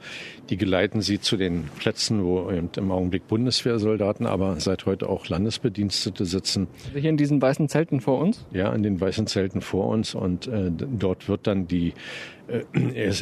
Die 0.50 0.56
geleiten 0.56 1.00
sie 1.00 1.20
zu 1.20 1.36
den 1.36 1.64
Plätzen, 1.78 2.24
wo 2.24 2.48
im 2.50 2.90
Augenblick 2.90 3.28
Bundeswehrsoldaten, 3.28 4.26
aber 4.26 4.58
seit 4.58 4.86
heute 4.86 5.08
auch 5.08 5.28
Landesbedienstete 5.28 6.24
sitzen. 6.24 6.66
Also 6.88 6.98
hier 6.98 7.10
in 7.10 7.16
diesen 7.16 7.40
weißen 7.40 7.68
Zelten 7.68 8.00
vor 8.00 8.18
uns? 8.18 8.44
Ja, 8.52 8.72
in 8.74 8.82
den 8.82 9.00
weißen 9.00 9.28
Zelten 9.28 9.60
vor 9.60 9.86
uns 9.86 10.16
und 10.16 10.48
äh, 10.48 10.72
dort 10.72 11.28
wird 11.28 11.46
dann 11.46 11.68
die 11.68 11.94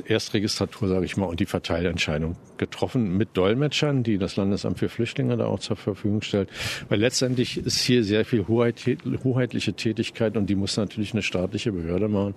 Erstregistratur, 0.06 0.88
sage 0.88 1.04
ich 1.04 1.16
mal, 1.16 1.26
und 1.26 1.40
die 1.40 1.46
Verteilentscheidung 1.46 2.36
getroffen 2.56 3.16
mit 3.16 3.36
Dolmetschern, 3.36 4.02
die 4.02 4.18
das 4.18 4.36
Landesamt 4.36 4.78
für 4.78 4.88
Flüchtlinge 4.88 5.36
da 5.36 5.46
auch 5.46 5.60
zur 5.60 5.76
Verfügung 5.76 6.22
stellt. 6.22 6.48
Weil 6.88 7.00
letztendlich 7.00 7.58
ist 7.58 7.80
hier 7.80 8.04
sehr 8.04 8.24
viel 8.24 8.46
Hoheit, 8.48 8.84
hoheitliche 9.24 9.74
Tätigkeit 9.74 10.36
und 10.36 10.48
die 10.48 10.54
muss 10.54 10.76
natürlich 10.76 11.12
eine 11.12 11.22
staatliche 11.22 11.72
Behörde 11.72 12.08
machen. 12.08 12.34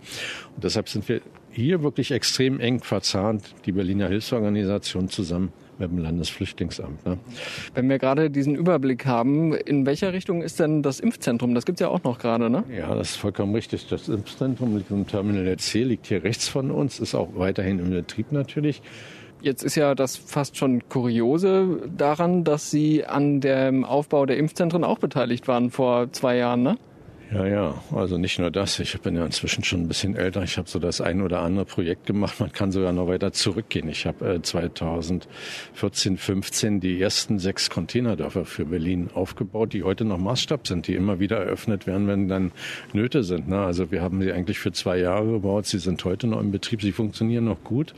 Und 0.55 0.63
deshalb 0.63 0.89
sind 0.89 1.07
wir 1.07 1.21
hier 1.51 1.83
wirklich 1.83 2.11
extrem 2.11 2.59
eng 2.59 2.81
verzahnt, 2.81 3.55
die 3.65 3.71
Berliner 3.71 4.07
Hilfsorganisation 4.07 5.09
zusammen 5.09 5.51
mit 5.81 5.91
dem 5.91 5.97
Landesflüchtlingsamt. 5.97 7.05
Ne? 7.05 7.17
Wenn 7.73 7.89
wir 7.89 7.99
gerade 7.99 8.29
diesen 8.29 8.55
Überblick 8.55 9.05
haben, 9.05 9.53
in 9.53 9.85
welcher 9.85 10.13
Richtung 10.13 10.41
ist 10.41 10.59
denn 10.59 10.81
das 10.83 10.99
Impfzentrum? 10.99 11.53
Das 11.55 11.65
gibt 11.65 11.79
es 11.79 11.81
ja 11.81 11.89
auch 11.89 12.03
noch 12.03 12.19
gerade, 12.19 12.49
ne? 12.49 12.63
Ja, 12.75 12.93
das 12.95 13.11
ist 13.11 13.15
vollkommen 13.17 13.53
richtig. 13.53 13.87
Das 13.87 14.07
Impfzentrum 14.09 14.77
liegt 14.77 14.91
im 14.91 15.07
Terminal 15.07 15.57
C, 15.57 15.83
liegt 15.83 16.07
hier 16.07 16.23
rechts 16.23 16.47
von 16.47 16.71
uns, 16.71 16.99
ist 16.99 17.15
auch 17.15 17.29
weiterhin 17.35 17.79
im 17.79 17.89
Betrieb 17.89 18.31
natürlich. 18.31 18.81
Jetzt 19.41 19.63
ist 19.63 19.75
ja 19.75 19.95
das 19.95 20.17
fast 20.17 20.55
schon 20.55 20.87
kuriose 20.87 21.89
daran, 21.97 22.43
dass 22.43 22.69
Sie 22.69 23.05
an 23.05 23.41
dem 23.41 23.83
Aufbau 23.83 24.27
der 24.27 24.37
Impfzentren 24.37 24.83
auch 24.83 24.99
beteiligt 24.99 25.47
waren 25.47 25.71
vor 25.71 26.11
zwei 26.11 26.37
Jahren, 26.37 26.61
ne? 26.61 26.77
Ja, 27.33 27.45
ja, 27.45 27.81
also 27.95 28.17
nicht 28.17 28.39
nur 28.39 28.51
das. 28.51 28.77
Ich 28.79 28.99
bin 28.99 29.15
ja 29.15 29.25
inzwischen 29.25 29.63
schon 29.63 29.83
ein 29.83 29.87
bisschen 29.87 30.17
älter. 30.17 30.43
Ich 30.43 30.57
habe 30.57 30.67
so 30.69 30.79
das 30.79 30.99
ein 30.99 31.21
oder 31.21 31.39
andere 31.39 31.63
Projekt 31.63 32.05
gemacht. 32.05 32.41
Man 32.41 32.51
kann 32.51 32.73
sogar 32.73 32.91
noch 32.91 33.07
weiter 33.07 33.31
zurückgehen. 33.31 33.87
Ich 33.87 34.05
habe 34.05 34.33
äh, 34.33 34.41
2014, 34.41 36.17
15 36.17 36.81
die 36.81 37.01
ersten 37.01 37.39
sechs 37.39 37.69
Containerdörfer 37.69 38.43
für 38.43 38.65
Berlin 38.65 39.09
aufgebaut, 39.13 39.71
die 39.71 39.83
heute 39.83 40.03
noch 40.03 40.17
Maßstab 40.17 40.67
sind, 40.67 40.87
die 40.87 40.95
immer 40.95 41.21
wieder 41.21 41.37
eröffnet 41.37 41.87
werden, 41.87 42.05
wenn 42.07 42.27
dann 42.27 42.51
Nöte 42.91 43.23
sind. 43.23 43.47
Ne? 43.47 43.59
Also 43.59 43.91
wir 43.91 44.01
haben 44.01 44.21
sie 44.21 44.33
eigentlich 44.33 44.59
für 44.59 44.73
zwei 44.73 44.97
Jahre 44.97 45.31
gebaut. 45.31 45.67
Sie 45.67 45.79
sind 45.79 46.03
heute 46.03 46.27
noch 46.27 46.41
im 46.41 46.51
Betrieb. 46.51 46.81
Sie 46.81 46.91
funktionieren 46.91 47.45
noch 47.45 47.63
gut. 47.63 47.93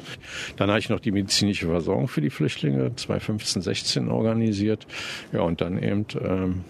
Dann 0.57 0.69
habe 0.69 0.77
ich 0.77 0.89
noch 0.89 0.99
die 0.99 1.11
medizinische 1.11 1.65
Versorgung 1.65 2.07
für 2.07 2.21
die 2.21 2.29
Flüchtlinge 2.29 2.95
2015, 2.95 3.63
16 3.63 4.09
organisiert. 4.09 4.85
Ja, 5.31 5.41
und 5.41 5.59
dann 5.59 5.81
eben 5.81 6.05
ähm, 6.23 6.63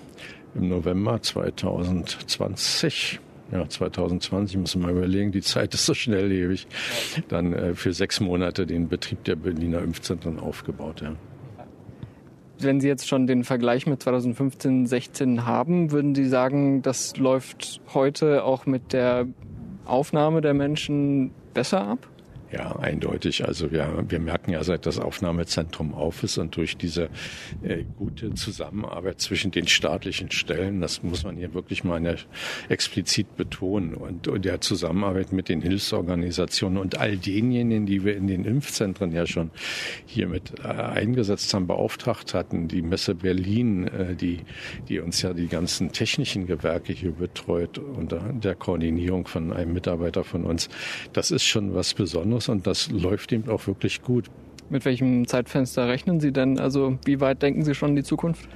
im 0.55 0.69
November 0.69 1.21
2020 1.21 3.19
ja, 3.53 3.69
2020 3.69 4.57
muss 4.57 4.75
man 4.75 4.85
mal 4.85 4.97
überlegen, 4.97 5.31
die 5.31 5.41
Zeit 5.41 5.75
ist 5.75 5.85
so 5.85 5.93
schnelllebig, 5.93 6.65
dann 7.27 7.53
äh, 7.53 7.75
für 7.75 7.93
sechs 7.93 8.19
Monate 8.19 8.65
den 8.65 8.87
Betrieb 8.87 9.23
der 9.25 9.35
Berliner 9.35 9.81
Impfzentren 9.81 10.39
aufgebaut. 10.39 11.01
Ja. 11.01 11.15
wenn 12.57 12.81
Sie 12.81 12.87
jetzt 12.87 13.07
schon 13.07 13.27
den 13.27 13.43
Vergleich 13.43 13.85
mit 13.85 14.01
2015, 14.01 14.87
16 14.87 15.45
haben, 15.45 15.91
würden 15.91 16.15
Sie 16.15 16.27
sagen, 16.27 16.81
das 16.81 17.17
läuft 17.17 17.81
heute 17.93 18.43
auch 18.43 18.65
mit 18.65 18.91
der 18.91 19.27
Aufnahme 19.85 20.41
der 20.41 20.55
Menschen 20.55 21.31
besser 21.53 21.87
ab? 21.87 22.07
Ja, 22.53 22.75
eindeutig. 22.75 23.47
Also 23.47 23.71
wir, 23.71 24.05
wir 24.07 24.19
merken 24.19 24.51
ja, 24.51 24.63
seit 24.63 24.85
das 24.85 24.99
Aufnahmezentrum 24.99 25.95
auf 25.95 26.21
ist 26.21 26.37
und 26.37 26.55
durch 26.55 26.77
diese 26.77 27.09
äh, 27.63 27.83
gute 27.97 28.35
Zusammenarbeit 28.35 29.19
zwischen 29.21 29.49
den 29.49 29.67
staatlichen 29.67 30.29
Stellen, 30.29 30.79
das 30.79 31.01
muss 31.01 31.23
man 31.23 31.35
hier 31.35 31.55
wirklich 31.55 31.83
mal 31.83 32.03
explizit 32.69 33.37
betonen, 33.37 33.95
und, 33.95 34.27
und 34.27 34.45
der 34.45 34.61
Zusammenarbeit 34.61 35.31
mit 35.31 35.49
den 35.49 35.61
Hilfsorganisationen 35.61 36.77
und 36.77 36.99
all 36.99 37.17
denjenigen, 37.17 37.87
die 37.87 38.03
wir 38.03 38.15
in 38.15 38.27
den 38.27 38.45
Impfzentren 38.45 39.11
ja 39.13 39.25
schon 39.25 39.49
hier 40.05 40.27
mit 40.27 40.53
äh, 40.63 40.67
eingesetzt 40.67 41.51
haben, 41.55 41.65
beauftragt 41.65 42.35
hatten, 42.35 42.67
die 42.67 42.83
Messe 42.83 43.15
Berlin, 43.15 43.87
äh, 43.87 44.15
die, 44.15 44.41
die 44.89 44.99
uns 44.99 45.23
ja 45.23 45.33
die 45.33 45.47
ganzen 45.47 45.91
technischen 45.91 46.45
Gewerke 46.45 46.93
hier 46.93 47.13
betreut 47.13 47.79
unter 47.79 48.19
der 48.19 48.53
Koordinierung 48.53 49.25
von 49.25 49.51
einem 49.51 49.73
Mitarbeiter 49.73 50.23
von 50.23 50.43
uns. 50.43 50.69
Das 51.13 51.31
ist 51.31 51.45
schon 51.45 51.73
was 51.73 51.95
Besonderes 51.95 52.42
aus 52.43 52.49
und 52.49 52.67
das 52.67 52.89
läuft 52.91 53.31
eben 53.31 53.49
auch 53.49 53.67
wirklich 53.67 54.01
gut. 54.01 54.25
Mit 54.69 54.85
welchem 54.85 55.27
Zeitfenster 55.27 55.87
rechnen 55.87 56.19
Sie 56.19 56.31
denn? 56.31 56.59
Also 56.59 56.97
wie 57.05 57.19
weit 57.19 57.41
denken 57.41 57.63
Sie 57.63 57.75
schon 57.75 57.91
in 57.91 57.95
die 57.97 58.03
Zukunft? 58.03 58.47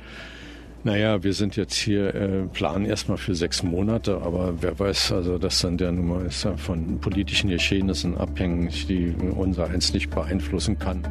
Naja, 0.83 1.23
wir 1.23 1.33
sind 1.33 1.57
jetzt 1.57 1.75
hier, 1.75 2.15
äh, 2.15 2.43
planen 2.53 2.85
erstmal 2.85 3.17
für 3.17 3.35
sechs 3.35 3.61
Monate, 3.63 4.21
aber 4.21 4.61
wer 4.61 4.79
weiß, 4.79 5.11
also 5.11 5.37
das 5.37 5.59
dann 5.59 5.77
der 5.77 5.91
Nummer 5.91 6.23
ist 6.23 6.45
ja 6.45 6.55
von 6.55 6.99
politischen 6.99 7.49
Geschehnissen 7.49 8.15
abhängig, 8.15 8.87
die 8.87 9.13
unser 9.35 9.69
eins 9.69 9.93
nicht 9.93 10.11
beeinflussen 10.11 10.79
kann. 10.79 11.01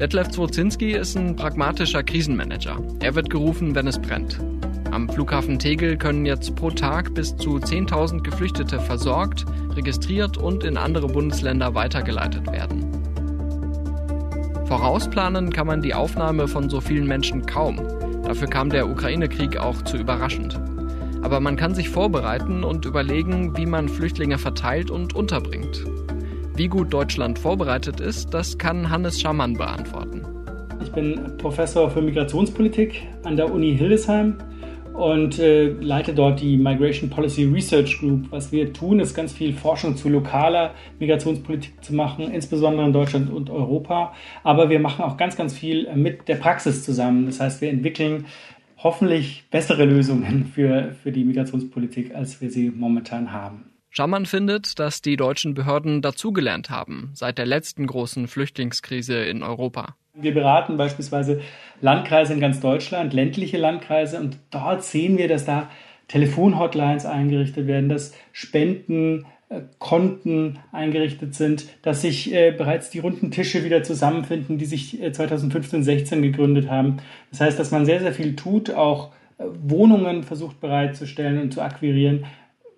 Detlef 0.00 0.28
Zwozinski 0.30 0.92
ist 0.92 1.16
ein 1.16 1.36
pragmatischer 1.36 2.02
Krisenmanager. 2.02 2.82
Er 3.00 3.14
wird 3.14 3.28
gerufen, 3.28 3.74
wenn 3.74 3.86
es 3.86 3.98
brennt. 3.98 4.40
Am 4.90 5.08
Flughafen 5.08 5.60
Tegel 5.60 5.96
können 5.96 6.26
jetzt 6.26 6.56
pro 6.56 6.70
Tag 6.70 7.14
bis 7.14 7.36
zu 7.36 7.58
10.000 7.58 8.22
Geflüchtete 8.22 8.80
versorgt, 8.80 9.44
registriert 9.76 10.36
und 10.36 10.64
in 10.64 10.76
andere 10.76 11.06
Bundesländer 11.06 11.76
weitergeleitet 11.76 12.50
werden. 12.50 12.86
Vorausplanen 14.66 15.52
kann 15.52 15.68
man 15.68 15.80
die 15.80 15.94
Aufnahme 15.94 16.48
von 16.48 16.68
so 16.68 16.80
vielen 16.80 17.06
Menschen 17.06 17.46
kaum. 17.46 17.80
Dafür 18.24 18.48
kam 18.48 18.70
der 18.70 18.88
Ukraine-Krieg 18.88 19.58
auch 19.58 19.82
zu 19.82 19.96
überraschend. 19.96 20.60
Aber 21.22 21.38
man 21.38 21.56
kann 21.56 21.74
sich 21.74 21.88
vorbereiten 21.88 22.64
und 22.64 22.84
überlegen, 22.84 23.56
wie 23.56 23.66
man 23.66 23.88
Flüchtlinge 23.88 24.38
verteilt 24.38 24.90
und 24.90 25.14
unterbringt. 25.14 25.84
Wie 26.56 26.66
gut 26.66 26.92
Deutschland 26.92 27.38
vorbereitet 27.38 28.00
ist, 28.00 28.34
das 28.34 28.58
kann 28.58 28.90
Hannes 28.90 29.20
Schamann 29.20 29.54
beantworten. 29.54 30.24
Ich 30.82 30.90
bin 30.90 31.36
Professor 31.38 31.90
für 31.90 32.02
Migrationspolitik 32.02 33.06
an 33.22 33.36
der 33.36 33.52
Uni 33.52 33.76
Hildesheim 33.76 34.36
und 35.00 35.38
äh, 35.38 35.68
leite 35.68 36.14
dort 36.14 36.40
die 36.40 36.56
Migration 36.56 37.08
Policy 37.08 37.44
Research 37.44 37.98
Group. 37.98 38.26
Was 38.30 38.52
wir 38.52 38.72
tun, 38.72 39.00
ist 39.00 39.14
ganz 39.14 39.32
viel 39.32 39.52
Forschung 39.52 39.96
zu 39.96 40.08
lokaler 40.08 40.74
Migrationspolitik 40.98 41.82
zu 41.82 41.94
machen, 41.94 42.30
insbesondere 42.30 42.86
in 42.86 42.92
Deutschland 42.92 43.30
und 43.30 43.50
Europa. 43.50 44.14
Aber 44.44 44.68
wir 44.68 44.78
machen 44.78 45.04
auch 45.04 45.16
ganz, 45.16 45.36
ganz 45.36 45.56
viel 45.56 45.92
mit 45.94 46.28
der 46.28 46.36
Praxis 46.36 46.84
zusammen. 46.84 47.26
Das 47.26 47.40
heißt, 47.40 47.60
wir 47.60 47.70
entwickeln 47.70 48.26
hoffentlich 48.76 49.44
bessere 49.50 49.84
Lösungen 49.84 50.50
für, 50.54 50.94
für 51.02 51.12
die 51.12 51.24
Migrationspolitik, 51.24 52.14
als 52.14 52.40
wir 52.40 52.50
sie 52.50 52.70
momentan 52.70 53.32
haben. 53.32 53.70
Schammann 53.90 54.26
findet, 54.26 54.78
dass 54.78 55.02
die 55.02 55.16
deutschen 55.16 55.54
Behörden 55.54 56.00
dazugelernt 56.00 56.70
haben 56.70 57.10
seit 57.14 57.38
der 57.38 57.46
letzten 57.46 57.86
großen 57.86 58.28
Flüchtlingskrise 58.28 59.16
in 59.24 59.42
Europa. 59.42 59.96
Wir 60.14 60.34
beraten 60.34 60.76
beispielsweise 60.76 61.40
Landkreise 61.80 62.34
in 62.34 62.40
ganz 62.40 62.58
Deutschland, 62.60 63.12
ländliche 63.12 63.58
Landkreise, 63.58 64.18
und 64.18 64.38
dort 64.50 64.82
sehen 64.84 65.18
wir, 65.18 65.28
dass 65.28 65.44
da 65.44 65.70
Telefonhotlines 66.08 67.06
eingerichtet 67.06 67.68
werden, 67.68 67.88
dass 67.88 68.12
Spendenkonten 68.32 70.58
eingerichtet 70.72 71.36
sind, 71.36 71.66
dass 71.82 72.02
sich 72.02 72.34
äh, 72.34 72.50
bereits 72.50 72.90
die 72.90 72.98
runden 72.98 73.30
Tische 73.30 73.64
wieder 73.64 73.84
zusammenfinden, 73.84 74.58
die 74.58 74.64
sich 74.64 75.00
äh, 75.00 75.12
2015, 75.12 75.84
16 75.84 76.22
gegründet 76.22 76.68
haben. 76.68 76.96
Das 77.30 77.40
heißt, 77.40 77.56
dass 77.58 77.70
man 77.70 77.86
sehr, 77.86 78.00
sehr 78.00 78.12
viel 78.12 78.34
tut, 78.34 78.72
auch 78.72 79.12
äh, 79.38 79.44
Wohnungen 79.62 80.24
versucht 80.24 80.60
bereitzustellen 80.60 81.40
und 81.40 81.54
zu 81.54 81.62
akquirieren, 81.62 82.24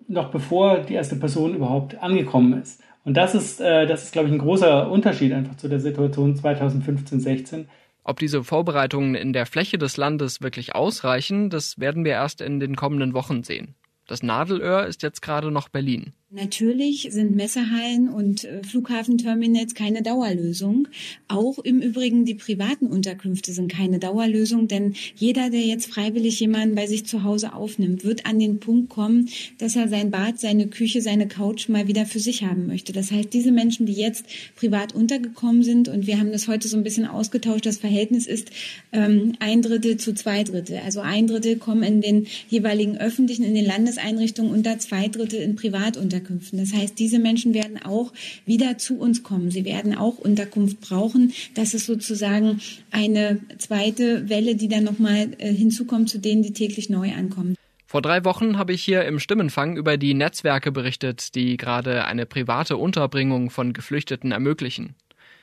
noch 0.07 0.29
bevor 0.29 0.81
die 0.81 0.93
erste 0.93 1.15
Person 1.15 1.55
überhaupt 1.55 2.03
angekommen 2.03 2.61
ist. 2.61 2.83
Und 3.03 3.15
das 3.15 3.35
ist, 3.35 3.59
äh, 3.59 3.85
das 3.85 4.03
ist, 4.03 4.13
glaube 4.13 4.29
ich, 4.29 4.33
ein 4.33 4.39
großer 4.39 4.89
Unterschied 4.89 5.33
einfach 5.33 5.57
zu 5.57 5.67
der 5.67 5.79
Situation 5.79 6.35
2015, 6.35 7.19
16. 7.19 7.67
Ob 8.05 8.19
diese 8.19 8.43
Vorbereitungen 8.43 9.15
in 9.15 9.33
der 9.33 9.45
Fläche 9.45 9.77
des 9.77 9.97
Landes 9.97 10.41
wirklich 10.41 10.75
ausreichen, 10.75 11.49
das 11.49 11.79
werden 11.79 12.03
wir 12.05 12.13
erst 12.13 12.41
in 12.41 12.59
den 12.59 12.75
kommenden 12.75 13.13
Wochen 13.13 13.43
sehen. 13.43 13.75
Das 14.07 14.23
Nadelöhr 14.23 14.85
ist 14.85 15.03
jetzt 15.03 15.21
gerade 15.21 15.51
noch 15.51 15.69
Berlin. 15.69 16.13
Natürlich 16.35 17.09
sind 17.11 17.35
Messehallen 17.35 18.09
und 18.09 18.43
äh, 18.43 18.63
Flughafenterminals 18.63 19.75
keine 19.75 20.01
Dauerlösung. 20.01 20.87
Auch 21.27 21.59
im 21.59 21.79
Übrigen 21.79 22.25
die 22.25 22.33
privaten 22.33 22.87
Unterkünfte 22.87 23.53
sind 23.53 23.71
keine 23.71 23.99
Dauerlösung, 23.99 24.67
denn 24.67 24.95
jeder, 25.15 25.51
der 25.51 25.61
jetzt 25.61 25.93
freiwillig 25.93 26.39
jemanden 26.39 26.73
bei 26.73 26.87
sich 26.87 27.05
zu 27.05 27.21
Hause 27.21 27.53
aufnimmt, 27.53 28.03
wird 28.03 28.25
an 28.25 28.39
den 28.39 28.59
Punkt 28.59 28.89
kommen, 28.89 29.29
dass 29.59 29.75
er 29.75 29.87
sein 29.89 30.09
Bad, 30.09 30.39
seine 30.39 30.65
Küche, 30.65 31.03
seine 31.03 31.27
Couch 31.27 31.69
mal 31.69 31.87
wieder 31.87 32.07
für 32.07 32.19
sich 32.19 32.41
haben 32.41 32.65
möchte. 32.65 32.93
Das 32.93 33.11
heißt, 33.11 33.31
diese 33.31 33.51
Menschen, 33.51 33.85
die 33.85 33.93
jetzt 33.93 34.25
privat 34.55 34.95
untergekommen 34.95 35.61
sind, 35.61 35.87
und 35.87 36.07
wir 36.07 36.17
haben 36.17 36.31
das 36.31 36.47
heute 36.47 36.67
so 36.67 36.77
ein 36.77 36.83
bisschen 36.83 37.05
ausgetauscht, 37.05 37.67
das 37.67 37.77
Verhältnis 37.77 38.25
ist 38.25 38.49
ähm, 38.91 39.33
ein 39.37 39.61
Drittel 39.61 39.97
zu 39.97 40.15
zwei 40.15 40.43
Drittel. 40.43 40.79
Also 40.83 41.01
ein 41.01 41.27
Drittel 41.27 41.57
kommen 41.57 41.83
in 41.83 42.01
den 42.01 42.25
jeweiligen 42.49 42.97
öffentlichen, 42.97 43.43
in 43.43 43.53
den 43.53 43.65
Landeseinrichtungen 43.65 44.51
unter 44.51 44.79
zwei 44.79 45.09
Drittel 45.09 45.39
in 45.39 45.55
Privatunterkünfte. 45.55 46.22
Unterkünften. 46.23 46.59
Das 46.59 46.73
heißt, 46.73 46.97
diese 46.97 47.19
Menschen 47.19 47.53
werden 47.53 47.81
auch 47.83 48.13
wieder 48.45 48.77
zu 48.77 48.97
uns 48.99 49.23
kommen. 49.23 49.51
Sie 49.51 49.65
werden 49.65 49.95
auch 49.95 50.17
Unterkunft 50.17 50.81
brauchen. 50.81 51.33
Das 51.53 51.73
ist 51.73 51.85
sozusagen 51.85 52.61
eine 52.91 53.39
zweite 53.57 54.29
Welle, 54.29 54.55
die 54.55 54.67
dann 54.67 54.83
nochmal 54.83 55.29
äh, 55.37 55.51
hinzukommt 55.51 56.09
zu 56.09 56.19
denen, 56.19 56.43
die 56.43 56.53
täglich 56.53 56.89
neu 56.89 57.11
ankommen. 57.13 57.55
Vor 57.85 58.01
drei 58.01 58.23
Wochen 58.25 58.57
habe 58.57 58.73
ich 58.73 58.83
hier 58.83 59.05
im 59.05 59.19
Stimmenfang 59.19 59.77
über 59.77 59.97
die 59.97 60.15
Netzwerke 60.15 60.71
berichtet, 60.71 61.35
die 61.35 61.57
gerade 61.57 62.05
eine 62.05 62.25
private 62.25 62.77
Unterbringung 62.77 63.51
von 63.51 63.73
Geflüchteten 63.73 64.31
ermöglichen. 64.31 64.95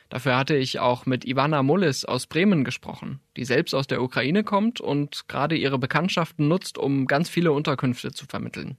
Dafür 0.09 0.37
hatte 0.37 0.57
ich 0.57 0.81
auch 0.81 1.07
mit 1.07 1.25
Ivana 1.25 1.63
Mullis 1.63 2.05
aus 2.05 2.27
Bremen 2.27 2.65
gesprochen, 2.65 3.21
die 3.37 3.45
selbst 3.45 3.73
aus 3.75 3.87
der 3.87 4.03
Ukraine 4.03 4.43
kommt 4.43 4.81
und 4.81 5.29
gerade 5.29 5.57
ihre 5.57 5.79
Bekanntschaften 5.79 6.49
nutzt, 6.49 6.79
um 6.79 7.07
ganz 7.07 7.29
viele 7.29 7.53
Unterkünfte 7.53 8.11
zu 8.11 8.27
vermitteln. 8.27 8.77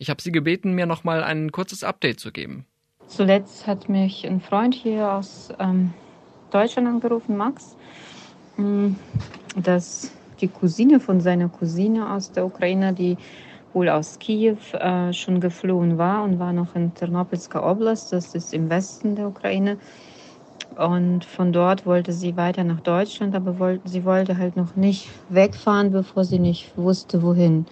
Ich 0.00 0.08
habe 0.08 0.22
sie 0.22 0.32
gebeten, 0.32 0.72
mir 0.72 0.86
noch 0.86 1.04
mal 1.04 1.22
ein 1.22 1.52
kurzes 1.52 1.84
Update 1.84 2.20
zu 2.20 2.32
geben. 2.32 2.64
Zuletzt 3.06 3.66
hat 3.66 3.90
mich 3.90 4.26
ein 4.26 4.40
Freund 4.40 4.74
hier 4.74 5.12
aus 5.12 5.50
ähm, 5.58 5.92
Deutschland 6.50 6.88
angerufen, 6.88 7.36
Max, 7.36 7.76
mm, 8.56 8.92
dass 9.56 10.10
die 10.40 10.48
Cousine 10.48 11.00
von 11.00 11.20
seiner 11.20 11.50
Cousine 11.50 12.10
aus 12.14 12.32
der 12.32 12.46
Ukraine, 12.46 12.94
die 12.94 13.18
wohl 13.74 13.90
aus 13.90 14.18
Kiew 14.18 14.56
äh, 14.72 15.12
schon 15.12 15.38
geflohen 15.38 15.98
war 15.98 16.24
und 16.24 16.38
war 16.38 16.54
noch 16.54 16.74
in 16.74 16.94
Ternopilska 16.94 17.60
Oblast, 17.70 18.10
das 18.10 18.34
ist 18.34 18.54
im 18.54 18.70
Westen 18.70 19.16
der 19.16 19.28
Ukraine. 19.28 19.76
Und 20.76 21.26
von 21.26 21.52
dort 21.52 21.84
wollte 21.84 22.12
sie 22.12 22.38
weiter 22.38 22.64
nach 22.64 22.80
Deutschland, 22.80 23.34
aber 23.34 23.58
wollte, 23.58 23.86
sie 23.86 24.06
wollte 24.06 24.38
halt 24.38 24.56
noch 24.56 24.76
nicht 24.76 25.10
wegfahren, 25.28 25.92
bevor 25.92 26.24
sie 26.24 26.38
nicht 26.38 26.72
wusste, 26.78 27.22
wohin. 27.22 27.66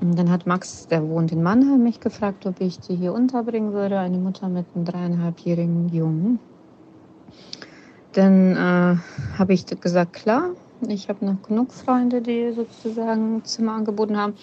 Und 0.00 0.18
dann 0.18 0.30
hat 0.30 0.46
Max, 0.46 0.86
der 0.88 1.08
wohnt 1.08 1.32
in 1.32 1.42
Mannheim, 1.42 1.82
mich 1.82 2.00
gefragt, 2.00 2.46
ob 2.46 2.60
ich 2.60 2.78
die 2.80 2.96
hier 2.96 3.12
unterbringen 3.12 3.72
würde, 3.72 3.98
eine 3.98 4.18
Mutter 4.18 4.48
mit 4.48 4.66
einem 4.74 4.84
dreieinhalbjährigen 4.84 5.88
Jungen. 5.88 6.38
Dann 8.12 8.52
äh, 8.52 8.96
habe 9.38 9.52
ich 9.52 9.66
gesagt, 9.66 10.12
klar, 10.12 10.50
ich 10.88 11.08
habe 11.08 11.24
noch 11.24 11.42
genug 11.42 11.72
Freunde, 11.72 12.20
die 12.20 12.52
sozusagen 12.52 13.44
Zimmer 13.44 13.72
angeboten 13.72 14.16
haben. 14.16 14.34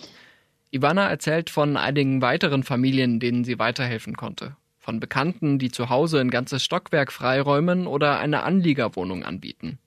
Ivana 0.71 1.09
erzählt 1.09 1.49
von 1.49 1.77
einigen 1.77 2.21
weiteren 2.21 2.63
Familien, 2.63 3.19
denen 3.19 3.43
sie 3.43 3.59
weiterhelfen 3.59 4.15
konnte. 4.15 4.55
Von 4.79 4.99
Bekannten, 4.99 5.59
die 5.59 5.69
zu 5.69 5.89
Hause 5.89 6.19
ein 6.19 6.31
ganzes 6.31 6.63
Stockwerk 6.63 7.11
freiräumen 7.11 7.87
oder 7.87 8.19
eine 8.19 8.43
Anliegerwohnung 8.43 9.23
anbieten. 9.23 9.77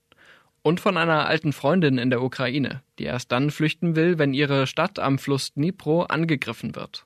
Und 0.66 0.80
von 0.80 0.97
einer 0.97 1.28
alten 1.28 1.52
Freundin 1.52 1.99
in 1.99 2.09
der 2.09 2.23
Ukraine, 2.23 2.80
die 2.99 3.04
erst 3.04 3.30
dann 3.33 3.50
flüchten 3.50 3.97
will, 3.97 4.18
wenn 4.18 4.33
ihre 4.33 4.66
Stadt 4.66 4.99
am 4.99 5.18
Fluss 5.18 5.52
Dnipro 5.52 6.04
angegriffen 6.04 6.75
wird. 6.75 7.04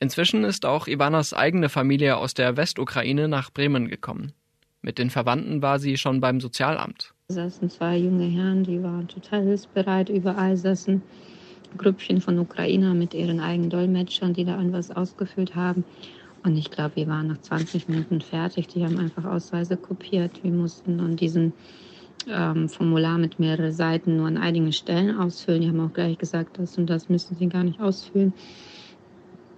Inzwischen 0.00 0.44
ist 0.44 0.64
auch 0.64 0.86
Ivanas 0.86 1.34
eigene 1.34 1.68
Familie 1.68 2.16
aus 2.16 2.32
der 2.32 2.56
Westukraine 2.56 3.28
nach 3.28 3.50
Bremen 3.52 3.88
gekommen. 3.88 4.32
Mit 4.80 4.98
den 4.98 5.10
Verwandten 5.10 5.60
war 5.60 5.78
sie 5.78 5.98
schon 5.98 6.22
beim 6.22 6.40
Sozialamt. 6.40 7.12
Da 7.28 7.34
saßen 7.34 7.68
zwei 7.68 7.98
junge 7.98 8.28
Herren, 8.28 8.64
die 8.64 8.82
waren 8.82 9.08
total 9.08 9.42
hilfsbereit. 9.42 10.08
Überall 10.08 10.56
saßen 10.56 11.02
Grüppchen 11.76 12.22
von 12.22 12.38
Ukrainer 12.38 12.94
mit 12.94 13.12
ihren 13.12 13.40
eigenen 13.40 13.68
Dolmetschern, 13.68 14.32
die 14.32 14.46
da 14.46 14.56
an 14.56 14.72
was 14.72 14.90
ausgefüllt 14.90 15.54
haben. 15.54 15.84
Und 16.42 16.56
ich 16.56 16.70
glaube, 16.70 16.96
wir 16.96 17.08
waren 17.08 17.26
nach 17.26 17.42
20 17.42 17.88
Minuten 17.88 18.22
fertig. 18.22 18.68
Die 18.68 18.82
haben 18.82 18.98
einfach 18.98 19.26
Ausweise 19.26 19.76
kopiert. 19.76 20.42
Wir 20.42 20.52
mussten 20.52 20.98
an 21.00 21.16
diesem 21.16 21.52
ähm, 22.28 22.68
Formular 22.68 23.18
mit 23.18 23.38
mehreren 23.38 23.72
Seiten 23.72 24.16
nur 24.16 24.26
an 24.26 24.36
einigen 24.36 24.72
Stellen 24.72 25.18
ausfüllen. 25.18 25.62
Die 25.62 25.68
haben 25.68 25.80
auch 25.80 25.92
gleich 25.92 26.18
gesagt, 26.18 26.58
das 26.58 26.76
und 26.78 26.88
das 26.88 27.08
müssen 27.08 27.36
sie 27.36 27.48
gar 27.48 27.64
nicht 27.64 27.80
ausfüllen. 27.80 28.32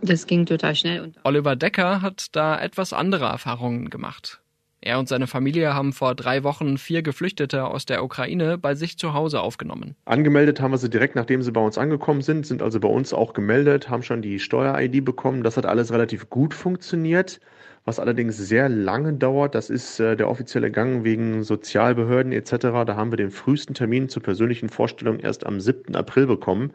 Das 0.03 0.27
ging 0.27 0.47
total 0.47 0.75
schnell. 0.75 1.13
Oliver 1.25 1.57
Decker 1.57 2.03
hat 2.03 2.27
da 2.33 2.61
etwas 2.61 2.93
andere 2.93 3.27
Erfahrungen 3.27 3.91
gemacht. 3.91 4.41
Er 4.87 5.01
und 5.01 5.09
seine 5.09 5.27
Familie 5.27 5.75
haben 5.75 5.93
vor 5.93 6.15
drei 6.15 6.45
Wochen 6.45 6.79
vier 6.79 7.03
Geflüchtete 7.03 7.65
aus 7.65 7.87
der 7.87 8.05
Ukraine 8.05 8.57
bei 8.57 8.77
sich 8.77 8.99
zu 8.99 9.15
Hause 9.15 9.41
aufgenommen. 9.41 9.97
Angemeldet 10.05 10.61
haben 10.61 10.71
wir 10.71 10.79
sie 10.79 10.91
direkt, 10.91 11.17
nachdem 11.17 11.43
sie 11.43 11.51
bei 11.51 11.61
uns 11.61 11.77
angekommen 11.77 12.23
sind, 12.23 12.47
sind 12.47 12.63
also 12.63 12.79
bei 12.79 12.89
uns 12.89 13.13
auch 13.13 13.33
gemeldet, 13.33 13.89
haben 13.89 14.05
schon 14.05 14.23
die 14.23 14.39
Steuer-ID 14.39 15.05
bekommen. 15.05 15.43
Das 15.43 15.57
hat 15.57 15.67
alles 15.67 15.93
relativ 15.93 16.31
gut 16.31 16.55
funktioniert. 16.55 17.41
Was 17.87 17.99
allerdings 17.99 18.37
sehr 18.37 18.69
lange 18.69 19.14
dauert, 19.14 19.55
das 19.55 19.71
ist 19.71 20.00
äh, 20.00 20.16
der 20.16 20.28
offizielle 20.28 20.71
Gang 20.71 21.05
wegen 21.05 21.43
Sozialbehörden 21.45 22.33
etc. 22.33 22.50
Da 22.85 22.97
haben 22.97 23.12
wir 23.12 23.16
den 23.16 23.31
frühesten 23.31 23.73
Termin 23.73 24.11
zur 24.11 24.23
persönlichen 24.23 24.69
Vorstellung 24.69 25.21
erst 25.21 25.47
am 25.47 25.61
7. 25.61 25.97
April 25.97 26.26
bekommen 26.26 26.73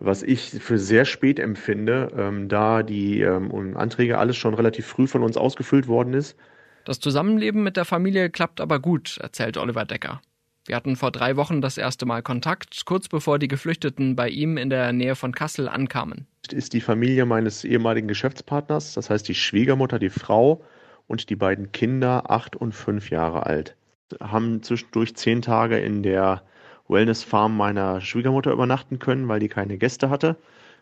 was 0.00 0.22
ich 0.22 0.50
für 0.50 0.78
sehr 0.78 1.04
spät 1.04 1.38
empfinde, 1.38 2.10
ähm, 2.16 2.48
da 2.48 2.82
die 2.82 3.20
ähm, 3.20 3.76
Anträge 3.76 4.18
alles 4.18 4.36
schon 4.36 4.54
relativ 4.54 4.86
früh 4.86 5.06
von 5.06 5.22
uns 5.22 5.36
ausgefüllt 5.36 5.86
worden 5.86 6.14
ist. 6.14 6.36
Das 6.84 6.98
Zusammenleben 6.98 7.62
mit 7.62 7.76
der 7.76 7.84
Familie 7.84 8.30
klappt 8.30 8.60
aber 8.60 8.80
gut, 8.80 9.18
erzählt 9.18 9.58
Oliver 9.58 9.84
Decker. 9.84 10.22
Wir 10.66 10.76
hatten 10.76 10.96
vor 10.96 11.10
drei 11.10 11.36
Wochen 11.36 11.60
das 11.60 11.78
erste 11.78 12.06
Mal 12.06 12.22
Kontakt, 12.22 12.84
kurz 12.84 13.08
bevor 13.08 13.38
die 13.38 13.48
Geflüchteten 13.48 14.14
bei 14.14 14.28
ihm 14.28 14.56
in 14.56 14.70
der 14.70 14.92
Nähe 14.92 15.16
von 15.16 15.32
Kassel 15.32 15.68
ankamen. 15.68 16.26
Ist 16.50 16.72
die 16.74 16.80
Familie 16.80 17.24
meines 17.24 17.64
ehemaligen 17.64 18.08
Geschäftspartners, 18.08 18.94
das 18.94 19.08
heißt 19.08 19.26
die 19.26 19.34
Schwiegermutter, 19.34 19.98
die 19.98 20.10
Frau 20.10 20.62
und 21.06 21.30
die 21.30 21.36
beiden 21.36 21.72
Kinder, 21.72 22.30
acht 22.30 22.56
und 22.56 22.74
fünf 22.74 23.10
Jahre 23.10 23.46
alt. 23.46 23.76
Haben 24.20 24.62
zwischendurch 24.62 25.14
zehn 25.16 25.42
Tage 25.42 25.78
in 25.78 26.02
der 26.02 26.42
Wellness 26.88 27.22
Farm 27.22 27.56
meiner 27.56 28.00
Schwiegermutter 28.00 28.52
übernachten 28.52 28.98
können, 28.98 29.28
weil 29.28 29.40
die 29.40 29.48
keine 29.48 29.78
Gäste 29.78 30.10
hatte. 30.10 30.36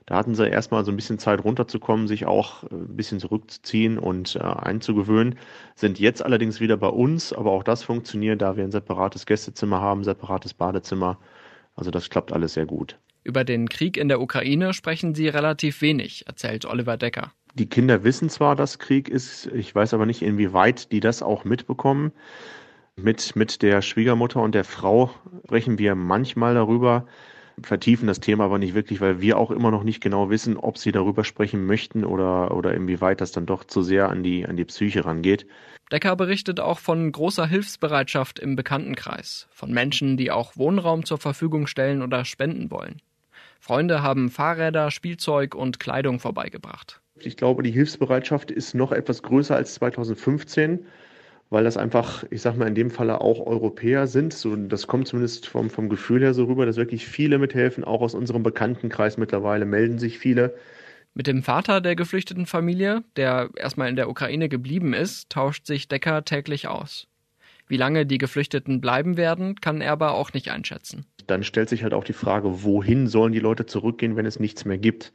Da 0.08 0.16
hatten 0.16 0.34
sie 0.34 0.48
erstmal 0.48 0.86
so 0.86 0.90
ein 0.90 0.96
bisschen 0.96 1.18
Zeit 1.18 1.44
runterzukommen, 1.44 2.08
sich 2.08 2.24
auch 2.24 2.64
äh, 2.64 2.68
ein 2.70 2.96
bisschen 2.96 3.20
zurückzuziehen 3.20 3.98
und 3.98 4.36
äh, 4.36 4.38
einzugewöhnen. 4.38 5.38
Sind 5.74 5.98
jetzt 5.98 6.24
allerdings 6.24 6.60
wieder 6.60 6.78
bei 6.78 6.88
uns, 6.88 7.34
aber 7.34 7.50
auch 7.50 7.62
das 7.62 7.82
funktioniert, 7.82 8.40
da 8.40 8.56
wir 8.56 8.64
ein 8.64 8.70
separates 8.70 9.26
Gästezimmer 9.26 9.82
haben, 9.82 10.04
separates 10.04 10.54
Badezimmer. 10.54 11.18
Also 11.76 11.90
das 11.90 12.08
klappt 12.08 12.32
alles 12.32 12.54
sehr 12.54 12.64
gut. 12.64 12.96
Über 13.22 13.44
den 13.44 13.68
Krieg 13.68 13.98
in 13.98 14.08
der 14.08 14.22
Ukraine 14.22 14.72
sprechen 14.72 15.14
sie 15.14 15.28
relativ 15.28 15.82
wenig, 15.82 16.26
erzählt 16.26 16.64
Oliver 16.64 16.96
Decker. 16.96 17.30
Die 17.52 17.66
Kinder 17.66 18.02
wissen 18.02 18.30
zwar, 18.30 18.56
dass 18.56 18.78
Krieg 18.78 19.10
ist, 19.10 19.48
ich 19.48 19.74
weiß 19.74 19.92
aber 19.92 20.06
nicht, 20.06 20.22
inwieweit 20.22 20.90
die 20.90 21.00
das 21.00 21.22
auch 21.22 21.44
mitbekommen. 21.44 22.12
Mit, 22.96 23.36
mit 23.36 23.60
der 23.60 23.82
Schwiegermutter 23.82 24.40
und 24.40 24.54
der 24.54 24.64
Frau 24.64 25.10
sprechen 25.44 25.78
wir 25.78 25.94
manchmal 25.94 26.54
darüber, 26.54 27.06
vertiefen 27.62 28.06
das 28.06 28.20
Thema 28.20 28.44
aber 28.44 28.58
nicht 28.58 28.74
wirklich, 28.74 29.00
weil 29.00 29.20
wir 29.20 29.38
auch 29.38 29.50
immer 29.50 29.70
noch 29.70 29.82
nicht 29.82 30.00
genau 30.00 30.30
wissen, 30.30 30.56
ob 30.56 30.78
sie 30.78 30.92
darüber 30.92 31.24
sprechen 31.24 31.66
möchten 31.66 32.04
oder, 32.04 32.54
oder 32.54 32.74
inwieweit 32.74 33.20
das 33.20 33.32
dann 33.32 33.46
doch 33.46 33.64
zu 33.64 33.82
sehr 33.82 34.08
an 34.08 34.22
die, 34.22 34.46
an 34.46 34.56
die 34.56 34.64
Psyche 34.64 35.04
rangeht. 35.04 35.46
Decker 35.90 36.16
berichtet 36.16 36.60
auch 36.60 36.78
von 36.78 37.10
großer 37.10 37.46
Hilfsbereitschaft 37.46 38.38
im 38.38 38.56
Bekanntenkreis, 38.56 39.48
von 39.50 39.72
Menschen, 39.72 40.16
die 40.16 40.30
auch 40.30 40.56
Wohnraum 40.56 41.04
zur 41.04 41.18
Verfügung 41.18 41.66
stellen 41.66 42.02
oder 42.02 42.24
spenden 42.24 42.70
wollen. 42.70 43.00
Freunde 43.60 44.02
haben 44.02 44.30
Fahrräder, 44.30 44.90
Spielzeug 44.90 45.54
und 45.54 45.80
Kleidung 45.80 46.20
vorbeigebracht. 46.20 47.00
Ich 47.16 47.36
glaube, 47.36 47.62
die 47.62 47.72
Hilfsbereitschaft 47.72 48.50
ist 48.50 48.74
noch 48.74 48.92
etwas 48.92 49.22
größer 49.22 49.56
als 49.56 49.74
2015 49.74 50.86
weil 51.50 51.64
das 51.64 51.76
einfach, 51.76 52.24
ich 52.30 52.42
sag 52.42 52.56
mal, 52.56 52.68
in 52.68 52.74
dem 52.74 52.90
Falle 52.90 53.20
auch 53.20 53.44
Europäer 53.44 54.06
sind. 54.06 54.34
So, 54.34 54.54
das 54.54 54.86
kommt 54.86 55.08
zumindest 55.08 55.46
vom, 55.46 55.70
vom 55.70 55.88
Gefühl 55.88 56.22
her 56.22 56.34
so 56.34 56.44
rüber, 56.44 56.66
dass 56.66 56.76
wirklich 56.76 57.06
viele 57.06 57.38
mithelfen, 57.38 57.84
auch 57.84 58.00
aus 58.00 58.14
unserem 58.14 58.42
Bekanntenkreis 58.42 59.16
mittlerweile 59.16 59.64
melden 59.64 59.98
sich 59.98 60.18
viele. 60.18 60.54
Mit 61.14 61.26
dem 61.26 61.42
Vater 61.42 61.80
der 61.80 61.96
geflüchteten 61.96 62.46
Familie, 62.46 63.02
der 63.16 63.50
erstmal 63.56 63.88
in 63.88 63.96
der 63.96 64.08
Ukraine 64.08 64.48
geblieben 64.48 64.92
ist, 64.92 65.30
tauscht 65.30 65.66
sich 65.66 65.88
Decker 65.88 66.24
täglich 66.24 66.68
aus. 66.68 67.08
Wie 67.66 67.76
lange 67.76 68.06
die 68.06 68.18
Geflüchteten 68.18 68.80
bleiben 68.80 69.16
werden, 69.16 69.56
kann 69.56 69.80
er 69.80 69.92
aber 69.92 70.14
auch 70.14 70.32
nicht 70.32 70.50
einschätzen. 70.50 71.06
Dann 71.26 71.42
stellt 71.42 71.68
sich 71.68 71.82
halt 71.82 71.92
auch 71.92 72.04
die 72.04 72.14
Frage, 72.14 72.62
wohin 72.64 73.06
sollen 73.06 73.32
die 73.32 73.40
Leute 73.40 73.66
zurückgehen, 73.66 74.16
wenn 74.16 74.26
es 74.26 74.40
nichts 74.40 74.64
mehr 74.64 74.78
gibt? 74.78 75.12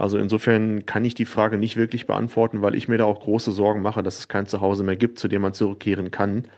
Also 0.00 0.16
insofern 0.16 0.86
kann 0.86 1.04
ich 1.04 1.12
die 1.14 1.26
Frage 1.26 1.58
nicht 1.58 1.76
wirklich 1.76 2.06
beantworten, 2.06 2.62
weil 2.62 2.74
ich 2.74 2.88
mir 2.88 2.96
da 2.96 3.04
auch 3.04 3.20
große 3.20 3.52
Sorgen 3.52 3.82
mache, 3.82 4.02
dass 4.02 4.18
es 4.18 4.28
kein 4.28 4.46
Zuhause 4.46 4.82
mehr 4.82 4.96
gibt, 4.96 5.18
zu 5.18 5.28
dem 5.28 5.42
man 5.42 5.52
zurückkehren 5.52 6.10
kann, 6.10 6.48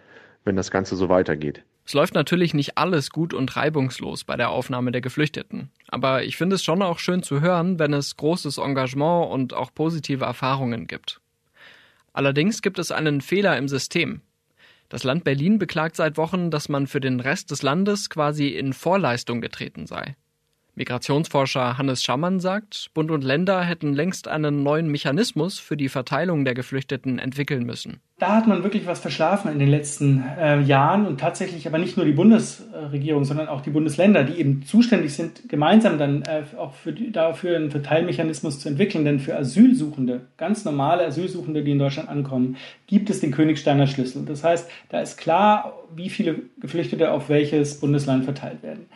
wenn 0.45 0.55
das 0.55 0.71
Ganze 0.71 0.95
so 0.95 1.09
weitergeht. 1.09 1.65
Es 1.85 1.93
läuft 1.93 2.15
natürlich 2.15 2.55
nicht 2.55 2.79
alles 2.79 3.11
gut 3.11 3.35
und 3.35 3.57
reibungslos 3.57 4.23
bei 4.23 4.37
der 4.37 4.51
Aufnahme 4.51 4.93
der 4.93 5.01
Geflüchteten. 5.01 5.73
Aber 5.89 6.23
ich 6.23 6.37
finde 6.37 6.55
es 6.55 6.63
schon 6.63 6.83
auch 6.83 7.01
schön 7.01 7.25
zu 7.25 7.41
hören, 7.41 7.81
wenn 7.81 7.93
es 7.95 8.17
großes 8.17 8.59
Engagement 8.59 9.33
und 9.33 9.55
auch 9.55 9.75
positive 9.75 10.25
Erfahrungen 10.25 10.87
gibt. 10.87 11.21
Allerdings 12.13 12.63
gibt 12.63 12.79
es 12.79 12.93
einen 12.93 13.21
Fehler 13.21 13.59
im 13.59 13.67
System. 13.67 14.21
Das 14.89 15.03
Land 15.03 15.25
Berlin 15.25 15.59
beklagt 15.59 15.97
seit 15.97 16.17
Wochen, 16.17 16.53
dass 16.53 16.69
man 16.69 16.87
für 16.87 17.01
den 17.01 17.19
Rest 17.19 17.51
des 17.51 17.63
Landes 17.63 18.09
quasi 18.09 18.51
in 18.51 18.73
Vorleistung 18.73 19.41
getreten 19.41 19.89
sei. 19.89 20.15
Migrationsforscher 20.75 21.77
Hannes 21.77 22.03
Schammann 22.03 22.41
sagt, 22.41 22.91
Bund 22.95 23.11
und 23.11 23.23
Länder 23.23 23.63
hätten 23.63 23.93
längst 23.93 24.27
einen 24.27 24.63
neuen 24.63 24.89
Mechanismus 24.89 25.59
für 25.59 25.77
die 25.77 25.91
Verteilung 25.91 26.45
der 26.45 26.55
Geflüchteten 26.55 27.19
entwickeln 27.19 27.65
müssen 27.65 28.01
da 28.23 28.37
hat 28.37 28.47
man 28.47 28.63
wirklich 28.63 28.87
was 28.87 29.01
verschlafen 29.01 29.51
in 29.51 29.59
den 29.59 29.67
letzten 29.67 30.23
äh, 30.39 30.61
Jahren 30.61 31.07
und 31.07 31.19
tatsächlich 31.19 31.67
aber 31.67 31.79
nicht 31.79 31.97
nur 31.97 32.07
die 32.07 32.13
Bundesregierung, 32.13 33.25
sondern 33.25 33.49
auch 33.49 33.63
die 33.63 33.71
Bundesländer, 33.71 34.23
die 34.23 34.39
eben 34.39 34.63
zuständig 34.65 35.13
sind, 35.15 35.49
gemeinsam 35.49 35.99
dann 35.99 36.23
äh, 36.23 36.45
auch 36.57 36.73
für 36.73 36.93
die, 36.93 37.11
dafür 37.11 37.57
einen 37.57 37.73
Verteilmechanismus 37.73 38.61
zu 38.61 38.69
entwickeln. 38.69 39.05
Denn 39.05 39.19
für 39.19 39.37
Asylsuchende, 39.37 40.21
ganz 40.37 40.65
normale 40.65 41.05
Asylsuchende, 41.05 41.65
die 41.65 41.73
in 41.73 41.81
Deutschland 41.81 42.09
ankommen, 42.09 42.59
gibt 42.87 43.11
es 43.11 43.19
den 43.19 43.33
Königsteiner 43.33 43.89
Schlüssel. 43.89 44.25
Das 44.25 44.45
heißt, 44.45 44.71
da 44.91 45.01
ist 45.01 45.19
klar, 45.19 45.73
wie 45.97 46.09
viele 46.09 46.43
Geflüchtete 46.61 47.11
auf 47.11 47.29
welches 47.29 47.81
Bundesland 47.81 48.25
verteilt 48.25 48.63
werden. 48.63 48.87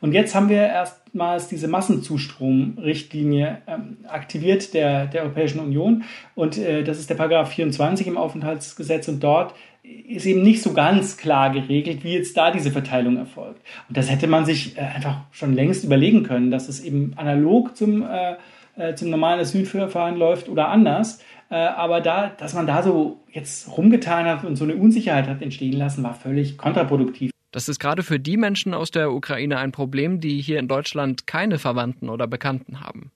Und 0.00 0.12
jetzt 0.12 0.34
haben 0.34 0.48
wir 0.48 0.58
erstmals 0.58 1.48
diese 1.48 1.68
Massenzustromrichtlinie 1.68 3.62
ähm, 3.66 3.96
aktiviert 4.08 4.74
der, 4.74 5.06
der 5.06 5.22
Europäischen 5.22 5.60
Union. 5.60 6.04
Und 6.34 6.58
äh, 6.58 6.84
das 6.84 6.98
ist 6.98 7.08
der 7.08 7.14
Paragraph 7.14 7.50
24 7.50 8.06
im 8.06 8.18
Aufenthalts 8.18 8.75
Gesetz 8.76 9.08
und 9.08 9.22
dort 9.22 9.54
ist 10.08 10.26
eben 10.26 10.42
nicht 10.42 10.62
so 10.62 10.72
ganz 10.72 11.16
klar 11.16 11.50
geregelt, 11.50 12.02
wie 12.04 12.14
jetzt 12.14 12.36
da 12.36 12.50
diese 12.50 12.70
Verteilung 12.70 13.16
erfolgt. 13.16 13.60
Und 13.88 13.96
das 13.96 14.10
hätte 14.10 14.26
man 14.26 14.44
sich 14.44 14.76
äh, 14.76 14.80
einfach 14.80 15.20
schon 15.30 15.54
längst 15.54 15.84
überlegen 15.84 16.22
können, 16.22 16.50
dass 16.50 16.68
es 16.68 16.82
eben 16.82 17.12
analog 17.16 17.76
zum, 17.76 18.02
äh, 18.02 18.36
äh 18.76 18.94
zum 18.94 19.10
normalen 19.10 19.40
Asylverfahren 19.40 20.16
läuft 20.16 20.48
oder 20.48 20.68
anders. 20.68 21.20
Äh, 21.50 21.54
aber 21.54 22.00
da, 22.00 22.28
dass 22.28 22.54
man 22.54 22.66
da 22.66 22.82
so 22.82 23.20
jetzt 23.30 23.76
rumgetan 23.76 24.26
hat 24.26 24.44
und 24.44 24.56
so 24.56 24.64
eine 24.64 24.76
Unsicherheit 24.76 25.28
hat 25.28 25.42
entstehen 25.42 25.74
lassen, 25.74 26.02
war 26.02 26.14
völlig 26.14 26.58
kontraproduktiv. 26.58 27.30
Das 27.52 27.68
ist 27.68 27.78
gerade 27.78 28.02
für 28.02 28.18
die 28.18 28.36
Menschen 28.36 28.74
aus 28.74 28.90
der 28.90 29.12
Ukraine 29.12 29.58
ein 29.58 29.72
Problem, 29.72 30.20
die 30.20 30.40
hier 30.40 30.58
in 30.58 30.68
Deutschland 30.68 31.26
keine 31.26 31.58
Verwandten 31.58 32.08
oder 32.08 32.26
Bekannten 32.26 32.80
haben. 32.80 33.12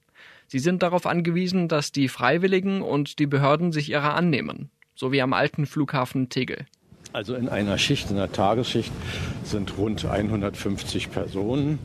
Sie 0.47 0.61
sind 0.61 0.83
darauf 0.83 1.07
angewiesen, 1.07 1.69
dass 1.69 1.93
die 1.93 2.09
Freiwilligen 2.09 2.83
und 2.83 3.19
die 3.19 3.27
Behörden 3.27 3.73
sich 3.73 3.91
ihrer 3.91 4.15
annehmen 4.15 4.71
so 5.01 5.13
wie 5.13 5.23
am 5.23 5.33
alten 5.33 5.65
Flughafen 5.65 6.29
Tegel. 6.29 6.67
Also 7.15 7.35
in 7.35 7.49
einer 7.49 7.79
Schicht, 7.79 8.11
in 8.11 8.19
einer 8.19 8.31
Tagesschicht 8.31 8.93
sind 9.45 9.79
rund 9.79 10.05
150 10.05 11.11
Personen. 11.11 11.79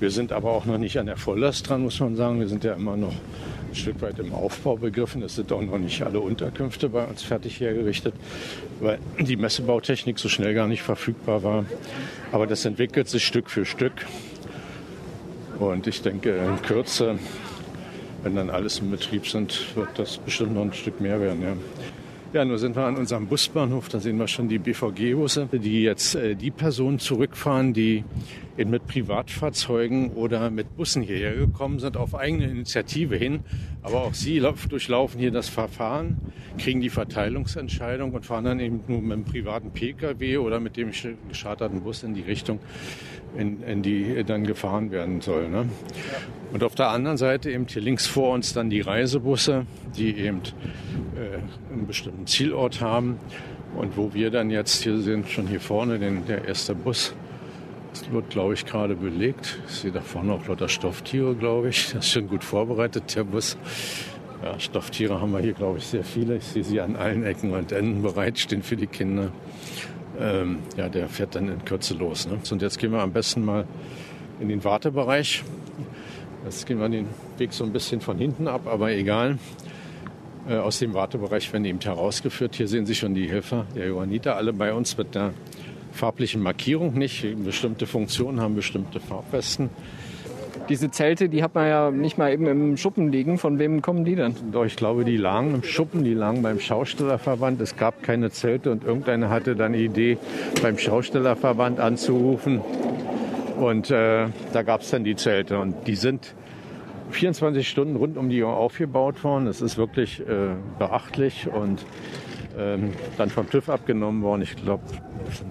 Wir 0.00 0.10
sind 0.10 0.32
aber 0.32 0.50
auch 0.50 0.66
noch 0.66 0.76
nicht 0.76 0.98
an 0.98 1.06
der 1.06 1.16
Volllast 1.16 1.68
dran, 1.68 1.82
muss 1.82 2.00
man 2.00 2.16
sagen. 2.16 2.40
Wir 2.40 2.48
sind 2.48 2.64
ja 2.64 2.74
immer 2.74 2.96
noch 2.96 3.12
ein 3.12 3.74
Stück 3.74 4.02
weit 4.02 4.18
im 4.18 4.34
Aufbau 4.34 4.76
begriffen. 4.76 5.22
Es 5.22 5.36
sind 5.36 5.52
auch 5.52 5.62
noch 5.62 5.78
nicht 5.78 6.02
alle 6.02 6.18
Unterkünfte 6.18 6.88
bei 6.88 7.04
uns 7.04 7.22
fertig 7.22 7.60
hergerichtet, 7.60 8.14
weil 8.80 8.98
die 9.20 9.36
Messebautechnik 9.36 10.18
so 10.18 10.28
schnell 10.28 10.52
gar 10.52 10.66
nicht 10.66 10.82
verfügbar 10.82 11.44
war. 11.44 11.64
Aber 12.32 12.48
das 12.48 12.64
entwickelt 12.64 13.08
sich 13.08 13.24
Stück 13.24 13.50
für 13.50 13.66
Stück. 13.66 14.04
Und 15.60 15.86
ich 15.86 16.02
denke, 16.02 16.36
in 16.36 16.60
Kürze, 16.62 17.20
wenn 18.24 18.34
dann 18.34 18.50
alles 18.50 18.80
im 18.80 18.90
Betrieb 18.90 19.28
sind, 19.28 19.76
wird 19.76 19.90
das 19.96 20.18
bestimmt 20.18 20.54
noch 20.54 20.62
ein 20.62 20.72
Stück 20.72 21.00
mehr 21.00 21.20
werden. 21.20 21.42
Ja. 21.42 21.52
Ja, 22.34 22.44
nur 22.44 22.58
sind 22.58 22.76
wir 22.76 22.84
an 22.84 22.96
unserem 22.96 23.26
Busbahnhof, 23.26 23.88
da 23.88 24.00
sehen 24.00 24.18
wir 24.18 24.28
schon 24.28 24.50
die 24.50 24.58
BVG-Busse, 24.58 25.48
die 25.50 25.82
jetzt 25.82 26.14
äh, 26.14 26.34
die 26.34 26.50
Personen 26.50 26.98
zurückfahren, 26.98 27.72
die 27.72 28.04
in, 28.58 28.68
mit 28.68 28.86
Privatfahrzeugen 28.86 30.10
oder 30.10 30.50
mit 30.50 30.76
Bussen 30.76 31.00
hierher 31.00 31.34
gekommen 31.34 31.78
sind, 31.78 31.96
auf 31.96 32.14
eigene 32.14 32.44
Initiative 32.44 33.16
hin. 33.16 33.40
Aber 33.82 34.02
auch 34.02 34.12
sie 34.12 34.40
durchlaufen 34.40 35.18
hier 35.18 35.30
das 35.30 35.48
Verfahren, 35.48 36.18
kriegen 36.58 36.82
die 36.82 36.90
Verteilungsentscheidung 36.90 38.12
und 38.12 38.26
fahren 38.26 38.44
dann 38.44 38.60
eben 38.60 38.82
nur 38.88 39.00
mit 39.00 39.12
einem 39.12 39.24
privaten 39.24 39.70
Pkw 39.70 40.36
oder 40.36 40.60
mit 40.60 40.76
dem 40.76 40.90
gescharterten 41.28 41.80
Bus 41.80 42.02
in 42.02 42.12
die 42.12 42.20
Richtung, 42.20 42.58
in, 43.38 43.62
in 43.62 43.82
die 43.82 44.24
dann 44.24 44.44
gefahren 44.44 44.90
werden 44.90 45.20
soll. 45.20 45.48
Ne? 45.48 45.68
Und 46.52 46.64
auf 46.64 46.74
der 46.74 46.88
anderen 46.88 47.16
Seite 47.16 47.50
eben 47.50 47.66
hier 47.68 47.82
links 47.82 48.06
vor 48.06 48.34
uns 48.34 48.52
dann 48.52 48.68
die 48.68 48.80
Reisebusse, 48.80 49.66
die 49.96 50.16
eben 50.16 50.40
äh, 51.16 51.72
einen 51.72 51.86
bestimmten 51.86 52.26
Zielort 52.26 52.80
haben. 52.80 53.18
Und 53.76 53.96
wo 53.96 54.12
wir 54.14 54.30
dann 54.30 54.50
jetzt, 54.50 54.82
hier 54.82 54.98
sind 54.98 55.28
schon 55.28 55.46
hier 55.46 55.60
vorne, 55.60 55.98
den, 55.98 56.26
der 56.26 56.46
erste 56.46 56.74
Bus, 56.74 57.14
das 57.92 58.10
wird, 58.10 58.30
glaube 58.30 58.54
ich, 58.54 58.66
gerade 58.66 58.96
belegt. 58.96 59.60
Ich 59.68 59.74
sehe 59.74 59.92
da 59.92 60.00
vorne 60.00 60.32
auch 60.32 60.46
lauter 60.48 60.68
Stofftiere, 60.68 61.34
glaube 61.34 61.68
ich. 61.68 61.92
Das 61.92 62.06
ist 62.06 62.12
schon 62.12 62.28
gut 62.28 62.44
vorbereitet, 62.44 63.14
der 63.14 63.24
Bus. 63.24 63.56
Ja, 64.42 64.58
Stofftiere 64.58 65.20
haben 65.20 65.32
wir 65.32 65.40
hier, 65.40 65.52
glaube 65.52 65.78
ich, 65.78 65.86
sehr 65.86 66.04
viele. 66.04 66.36
Ich 66.36 66.44
sehe 66.44 66.64
sie 66.64 66.80
an 66.80 66.96
allen 66.96 67.24
Ecken 67.24 67.52
und 67.52 67.72
Enden 67.72 68.02
bereitstehen 68.02 68.62
für 68.62 68.76
die 68.76 68.86
Kinder. 68.86 69.32
Ähm, 70.20 70.60
ja, 70.76 70.88
der 70.88 71.08
fährt 71.08 71.34
dann 71.34 71.48
in 71.48 71.64
Kürze 71.64 71.94
los. 71.94 72.26
Ne? 72.26 72.38
Und 72.50 72.62
jetzt 72.62 72.78
gehen 72.78 72.92
wir 72.92 73.00
am 73.00 73.12
besten 73.12 73.44
mal 73.44 73.66
in 74.40 74.48
den 74.48 74.64
Wartebereich. 74.64 75.44
Jetzt 76.44 76.66
gehen 76.66 76.80
wir 76.80 76.88
den 76.88 77.06
Weg 77.36 77.52
so 77.52 77.64
ein 77.64 77.72
bisschen 77.72 78.00
von 78.00 78.18
hinten 78.18 78.48
ab, 78.48 78.66
aber 78.66 78.90
egal. 78.90 79.38
Äh, 80.48 80.56
aus 80.56 80.78
dem 80.78 80.94
Wartebereich 80.94 81.52
werden 81.52 81.64
eben 81.64 81.80
herausgeführt. 81.80 82.56
Hier 82.56 82.68
sehen 82.68 82.86
Sie 82.86 82.94
schon 82.94 83.14
die 83.14 83.28
Helfer 83.28 83.66
der 83.74 83.88
Johanniter, 83.88 84.36
alle 84.36 84.52
bei 84.52 84.72
uns 84.72 84.96
mit 84.96 85.14
der 85.14 85.34
farblichen 85.92 86.42
Markierung 86.42 86.94
nicht. 86.94 87.26
Bestimmte 87.44 87.86
Funktionen 87.86 88.40
haben 88.40 88.54
bestimmte 88.54 89.00
Farbwesten. 89.00 89.70
Diese 90.68 90.90
Zelte, 90.90 91.30
die 91.30 91.42
hat 91.42 91.54
man 91.54 91.66
ja 91.66 91.90
nicht 91.90 92.18
mal 92.18 92.30
eben 92.30 92.46
im 92.46 92.76
Schuppen 92.76 93.10
liegen. 93.10 93.38
Von 93.38 93.58
wem 93.58 93.80
kommen 93.80 94.04
die 94.04 94.14
denn? 94.14 94.34
Doch, 94.52 94.66
ich 94.66 94.76
glaube, 94.76 95.04
die 95.04 95.16
lagen 95.16 95.54
im 95.54 95.62
Schuppen, 95.62 96.04
die 96.04 96.12
lagen 96.12 96.42
beim 96.42 96.60
Schaustellerverband. 96.60 97.58
Es 97.62 97.76
gab 97.76 98.02
keine 98.02 98.30
Zelte 98.30 98.70
und 98.70 98.84
irgendeiner 98.84 99.30
hatte 99.30 99.56
dann 99.56 99.72
die 99.72 99.86
Idee, 99.86 100.18
beim 100.60 100.76
Schaustellerverband 100.76 101.80
anzurufen. 101.80 102.60
Und 103.58 103.90
äh, 103.90 104.26
da 104.52 104.62
gab 104.62 104.82
es 104.82 104.90
dann 104.90 105.04
die 105.04 105.16
Zelte 105.16 105.58
und 105.58 105.86
die 105.86 105.96
sind 105.96 106.34
24 107.10 107.66
Stunden 107.66 107.96
rund 107.96 108.18
um 108.18 108.28
die 108.28 108.42
Uhr 108.42 108.54
aufgebaut 108.54 109.24
worden. 109.24 109.46
Das 109.46 109.62
ist 109.62 109.78
wirklich 109.78 110.20
äh, 110.20 110.50
beachtlich 110.78 111.48
und 111.48 111.86
ähm, 112.58 112.92
dann 113.16 113.30
vom 113.30 113.48
TÜV 113.48 113.70
abgenommen 113.70 114.22
worden. 114.22 114.42
Ich 114.42 114.54
glaube, 114.56 114.82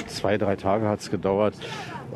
zwei, 0.06 0.38
drei 0.38 0.56
Tage 0.56 0.88
hat 0.88 1.00
es 1.00 1.10
gedauert. 1.10 1.56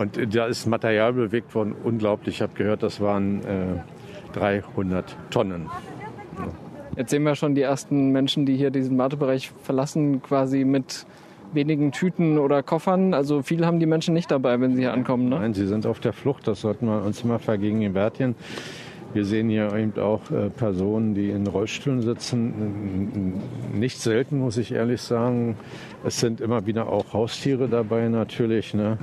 Und 0.01 0.35
da 0.35 0.47
ist 0.47 0.65
Material 0.65 1.13
bewegt 1.13 1.53
worden, 1.53 1.75
unglaublich. 1.83 2.35
Ich 2.35 2.41
habe 2.41 2.53
gehört, 2.55 2.81
das 2.81 2.99
waren 2.99 3.41
äh, 3.43 4.33
300 4.33 5.15
Tonnen. 5.29 5.69
Jetzt 6.97 7.11
sehen 7.11 7.23
wir 7.23 7.35
schon 7.35 7.55
die 7.55 7.61
ersten 7.61 8.11
Menschen, 8.11 8.45
die 8.45 8.57
hier 8.57 8.71
diesen 8.71 8.97
Wartebereich 8.97 9.51
verlassen, 9.63 10.21
quasi 10.21 10.65
mit 10.65 11.05
wenigen 11.53 11.91
Tüten 11.91 12.37
oder 12.37 12.63
Koffern. 12.63 13.13
Also 13.13 13.43
viel 13.43 13.65
haben 13.65 13.79
die 13.79 13.85
Menschen 13.85 14.13
nicht 14.13 14.31
dabei, 14.31 14.59
wenn 14.59 14.75
sie 14.75 14.81
hier 14.81 14.93
ankommen. 14.93 15.29
Ne? 15.29 15.39
Nein, 15.39 15.53
sie 15.53 15.67
sind 15.67 15.85
auf 15.85 15.99
der 15.99 16.13
Flucht. 16.13 16.47
Das 16.47 16.61
sollten 16.61 16.87
wir 16.87 17.03
uns 17.03 17.23
immer 17.23 17.39
vergegenwärtigen. 17.39 18.35
Wir 19.13 19.25
sehen 19.25 19.49
hier 19.49 19.73
eben 19.75 19.99
auch 19.99 20.31
äh, 20.31 20.49
Personen, 20.49 21.13
die 21.13 21.29
in 21.29 21.45
Rollstühlen 21.45 22.01
sitzen. 22.01 23.41
Nicht 23.73 23.99
selten, 23.99 24.39
muss 24.39 24.57
ich 24.57 24.71
ehrlich 24.71 25.01
sagen. 25.01 25.57
Es 26.05 26.19
sind 26.19 26.39
immer 26.39 26.65
wieder 26.65 26.87
auch 26.87 27.13
Haustiere 27.13 27.67
dabei 27.67 28.07
natürlich. 28.07 28.73
Ne? 28.73 28.97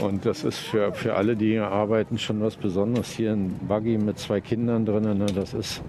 Und 0.00 0.24
das 0.24 0.44
ist 0.44 0.58
für, 0.58 0.92
für 0.92 1.14
alle, 1.14 1.36
die 1.36 1.50
hier 1.50 1.68
arbeiten, 1.68 2.18
schon 2.18 2.40
was 2.40 2.56
Besonderes. 2.56 3.10
Hier 3.10 3.32
ein 3.32 3.54
Buggy 3.68 3.98
mit 3.98 4.18
zwei 4.18 4.40
Kindern 4.40 4.86
drin. 4.86 5.02
Ne? 5.02 5.26
Das, 5.34 5.54
ist, 5.54 5.82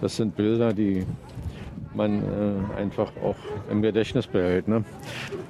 das 0.00 0.16
sind 0.16 0.36
Bilder, 0.36 0.72
die 0.72 1.04
man 1.94 2.22
äh, 2.22 2.80
einfach 2.80 3.12
auch 3.22 3.36
im 3.70 3.82
Gedächtnis 3.82 4.26
behält. 4.26 4.68
Ne? 4.68 4.84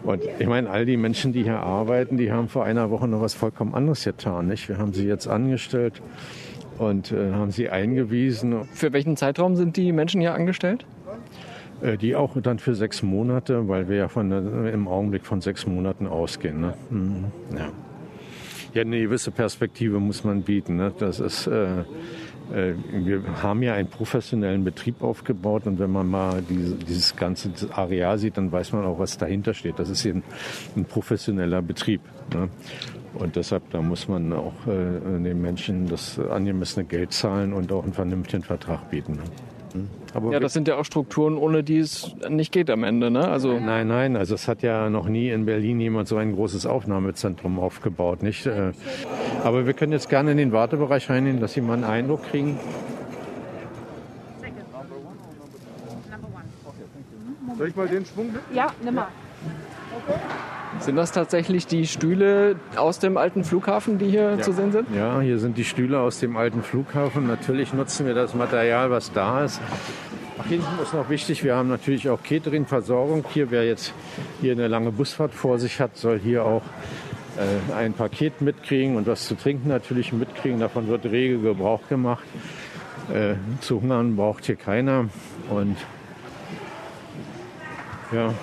Und 0.02 0.22
ich 0.38 0.46
meine, 0.46 0.70
all 0.70 0.86
die 0.86 0.96
Menschen, 0.96 1.32
die 1.32 1.42
hier 1.42 1.60
arbeiten, 1.60 2.16
die 2.16 2.32
haben 2.32 2.48
vor 2.48 2.64
einer 2.64 2.90
Woche 2.90 3.06
noch 3.06 3.20
was 3.20 3.34
vollkommen 3.34 3.74
anderes 3.74 4.04
getan. 4.04 4.48
Nicht? 4.48 4.68
Wir 4.68 4.78
haben 4.78 4.92
sie 4.92 5.06
jetzt 5.06 5.28
angestellt 5.28 6.02
und 6.78 7.12
äh, 7.12 7.32
haben 7.32 7.50
sie 7.50 7.68
eingewiesen. 7.68 8.64
Für 8.72 8.92
welchen 8.92 9.16
Zeitraum 9.16 9.54
sind 9.54 9.76
die 9.76 9.92
Menschen 9.92 10.20
hier 10.20 10.34
angestellt? 10.34 10.86
Äh, 11.82 11.98
die 11.98 12.14
auch 12.14 12.36
dann 12.40 12.58
für 12.60 12.74
sechs 12.74 13.02
Monate, 13.02 13.66
weil 13.68 13.88
wir 13.88 13.96
ja 13.96 14.08
von, 14.08 14.30
äh, 14.30 14.70
im 14.70 14.86
Augenblick 14.86 15.26
von 15.26 15.40
sechs 15.40 15.66
Monaten 15.66 16.06
ausgehen. 16.06 16.60
Ne? 16.60 16.74
Mhm. 16.90 17.24
Ja. 17.56 17.72
ja, 18.74 18.82
eine 18.82 19.00
gewisse 19.00 19.32
Perspektive 19.32 19.98
muss 19.98 20.22
man 20.22 20.42
bieten. 20.42 20.76
Ne? 20.76 20.92
Das 20.96 21.18
ist, 21.18 21.48
äh, 21.48 21.80
äh, 21.80 22.74
wir 22.92 23.22
haben 23.42 23.64
ja 23.64 23.74
einen 23.74 23.88
professionellen 23.88 24.62
Betrieb 24.62 25.02
aufgebaut 25.02 25.66
und 25.66 25.80
wenn 25.80 25.90
man 25.90 26.08
mal 26.08 26.42
diese, 26.48 26.76
dieses 26.76 27.16
ganze 27.16 27.50
Areal 27.72 28.16
sieht, 28.16 28.36
dann 28.36 28.52
weiß 28.52 28.72
man 28.72 28.84
auch, 28.84 29.00
was 29.00 29.18
dahinter 29.18 29.52
steht. 29.52 29.80
Das 29.80 29.90
ist 29.90 30.04
eben 30.04 30.22
ein 30.76 30.84
professioneller 30.84 31.62
Betrieb. 31.62 32.02
Ne? 32.32 32.48
Und 33.14 33.34
deshalb, 33.34 33.68
da 33.70 33.82
muss 33.82 34.06
man 34.06 34.32
auch 34.32 34.54
äh, 34.68 35.20
den 35.20 35.42
Menschen 35.42 35.88
das 35.88 36.20
angemessene 36.20 36.84
Geld 36.84 37.12
zahlen 37.12 37.52
und 37.52 37.72
auch 37.72 37.82
einen 37.82 37.92
vernünftigen 37.92 38.44
Vertrag 38.44 38.88
bieten. 38.88 39.14
Ne? 39.14 39.22
Hm? 39.72 39.88
Aber 40.14 40.32
ja, 40.32 40.40
das 40.40 40.52
sind 40.52 40.68
ja 40.68 40.76
auch 40.76 40.84
Strukturen, 40.84 41.36
ohne 41.36 41.62
die 41.62 41.78
es 41.78 42.14
nicht 42.28 42.52
geht 42.52 42.70
am 42.70 42.84
Ende, 42.84 43.10
ne? 43.10 43.28
Also 43.28 43.58
nein, 43.58 43.88
nein, 43.88 44.16
also 44.16 44.34
es 44.34 44.48
hat 44.48 44.62
ja 44.62 44.90
noch 44.90 45.08
nie 45.08 45.30
in 45.30 45.46
Berlin 45.46 45.80
jemand 45.80 46.08
so 46.08 46.16
ein 46.16 46.34
großes 46.34 46.66
Aufnahmezentrum 46.66 47.58
aufgebaut, 47.58 48.22
nicht? 48.22 48.46
Äh, 48.46 48.72
aber 49.42 49.66
wir 49.66 49.72
können 49.72 49.92
jetzt 49.92 50.08
gerne 50.08 50.32
in 50.32 50.36
den 50.36 50.52
Wartebereich 50.52 51.08
reingehen, 51.08 51.40
dass 51.40 51.54
Sie 51.54 51.60
mal 51.60 51.74
einen 51.74 51.84
Eindruck 51.84 52.24
kriegen. 52.24 52.58
Soll 57.58 57.68
ich 57.68 57.76
mal 57.76 57.88
den 57.88 58.04
Schwung? 58.04 58.34
Ja, 58.52 58.68
nimm 58.82 58.94
mal. 58.94 59.08
Sind 60.80 60.96
das 60.96 61.12
tatsächlich 61.12 61.66
die 61.66 61.86
Stühle 61.86 62.56
aus 62.76 62.98
dem 62.98 63.16
alten 63.16 63.44
Flughafen, 63.44 63.98
die 63.98 64.08
hier 64.08 64.36
ja. 64.36 64.40
zu 64.40 64.52
sehen 64.52 64.72
sind? 64.72 64.88
Ja, 64.94 65.20
hier 65.20 65.38
sind 65.38 65.56
die 65.58 65.64
Stühle 65.64 66.00
aus 66.00 66.18
dem 66.18 66.36
alten 66.36 66.62
Flughafen. 66.62 67.26
Natürlich 67.26 67.72
nutzen 67.72 68.06
wir 68.06 68.14
das 68.14 68.34
Material, 68.34 68.90
was 68.90 69.12
da 69.12 69.44
ist. 69.44 69.60
Ach, 70.38 70.46
hinten 70.46 70.82
ist 70.82 70.94
noch 70.94 71.08
wichtig, 71.08 71.44
wir 71.44 71.54
haben 71.54 71.68
natürlich 71.68 72.08
auch 72.08 72.22
Catering-Versorgung. 72.22 73.24
Hier, 73.32 73.50
wer 73.50 73.66
jetzt 73.66 73.92
hier 74.40 74.52
eine 74.52 74.66
lange 74.66 74.90
Busfahrt 74.90 75.34
vor 75.34 75.58
sich 75.58 75.78
hat, 75.78 75.96
soll 75.96 76.18
hier 76.18 76.44
auch 76.44 76.62
äh, 77.36 77.74
ein 77.74 77.92
Paket 77.92 78.40
mitkriegen 78.40 78.96
und 78.96 79.06
was 79.06 79.28
zu 79.28 79.36
trinken 79.36 79.68
natürlich 79.68 80.12
mitkriegen. 80.12 80.58
Davon 80.58 80.88
wird 80.88 81.04
rege 81.04 81.38
Gebrauch 81.38 81.86
gemacht. 81.88 82.24
Äh, 83.12 83.34
zu 83.60 83.80
hungern 83.80 84.16
braucht 84.16 84.46
hier 84.46 84.56
keiner. 84.56 85.06
Und 85.50 85.76
ja, 88.10 88.34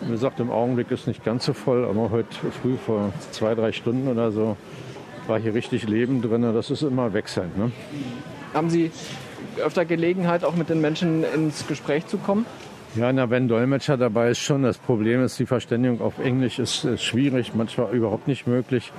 wie 0.00 0.12
gesagt, 0.12 0.40
im 0.40 0.50
Augenblick 0.50 0.90
ist 0.90 1.06
nicht 1.06 1.24
ganz 1.24 1.44
so 1.44 1.52
voll, 1.52 1.84
aber 1.84 2.10
heute 2.10 2.28
früh 2.62 2.76
vor 2.76 3.12
zwei, 3.30 3.54
drei 3.54 3.72
Stunden 3.72 4.08
oder 4.08 4.32
so 4.32 4.56
war 5.26 5.38
hier 5.38 5.54
richtig 5.54 5.86
Leben 5.88 6.22
drin. 6.22 6.42
Das 6.42 6.70
ist 6.70 6.82
immer 6.82 7.12
wechselnd. 7.12 7.56
Ne? 7.56 7.70
Haben 8.54 8.70
Sie 8.70 8.90
öfter 9.62 9.84
Gelegenheit, 9.84 10.44
auch 10.44 10.54
mit 10.54 10.68
den 10.68 10.80
Menschen 10.80 11.24
ins 11.24 11.66
Gespräch 11.66 12.06
zu 12.06 12.18
kommen? 12.18 12.46
Ja, 12.96 13.12
na, 13.12 13.30
wenn 13.30 13.46
Dolmetscher 13.46 13.96
dabei 13.96 14.30
ist 14.30 14.40
schon. 14.40 14.64
Das 14.64 14.78
Problem 14.78 15.22
ist, 15.22 15.38
die 15.38 15.46
Verständigung 15.46 16.00
auf 16.00 16.18
Englisch 16.18 16.58
ist, 16.58 16.84
ist 16.84 17.04
schwierig, 17.04 17.52
manchmal 17.54 17.94
überhaupt 17.94 18.26
nicht 18.26 18.48
möglich. 18.48 18.90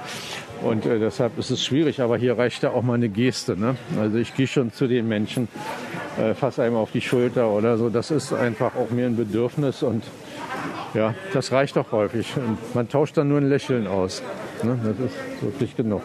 Und 0.63 0.85
äh, 0.85 0.97
deshalb 0.97 1.37
ist 1.37 1.49
es 1.49 1.65
schwierig, 1.65 1.99
aber 1.99 2.17
hier 2.17 2.37
reicht 2.37 2.63
ja 2.63 2.69
auch 2.69 2.83
mal 2.83 2.93
eine 2.93 3.09
Geste. 3.09 3.57
Ne? 3.57 3.75
Also 3.99 4.17
ich 4.17 4.33
gehe 4.33 4.47
schon 4.47 4.71
zu 4.71 4.87
den 4.87 5.09
Menschen, 5.09 5.49
äh, 6.17 6.33
fasse 6.33 6.63
einem 6.63 6.77
auf 6.77 6.91
die 6.91 7.01
Schulter 7.01 7.49
oder 7.49 7.77
so. 7.77 7.89
Das 7.89 8.11
ist 8.11 8.31
einfach 8.31 8.75
auch 8.75 8.91
mir 8.91 9.07
ein 9.07 9.17
Bedürfnis 9.17 9.83
und 9.83 10.03
ja, 10.93 11.13
das 11.33 11.51
reicht 11.51 11.77
auch 11.77 11.91
häufig. 11.91 12.33
Man 12.73 12.89
tauscht 12.89 13.17
dann 13.17 13.29
nur 13.29 13.39
ein 13.39 13.49
Lächeln 13.49 13.87
aus. 13.87 14.21
Ne? 14.63 14.77
Das 14.83 14.99
ist 14.99 15.43
wirklich 15.43 15.75
genug. 15.75 16.01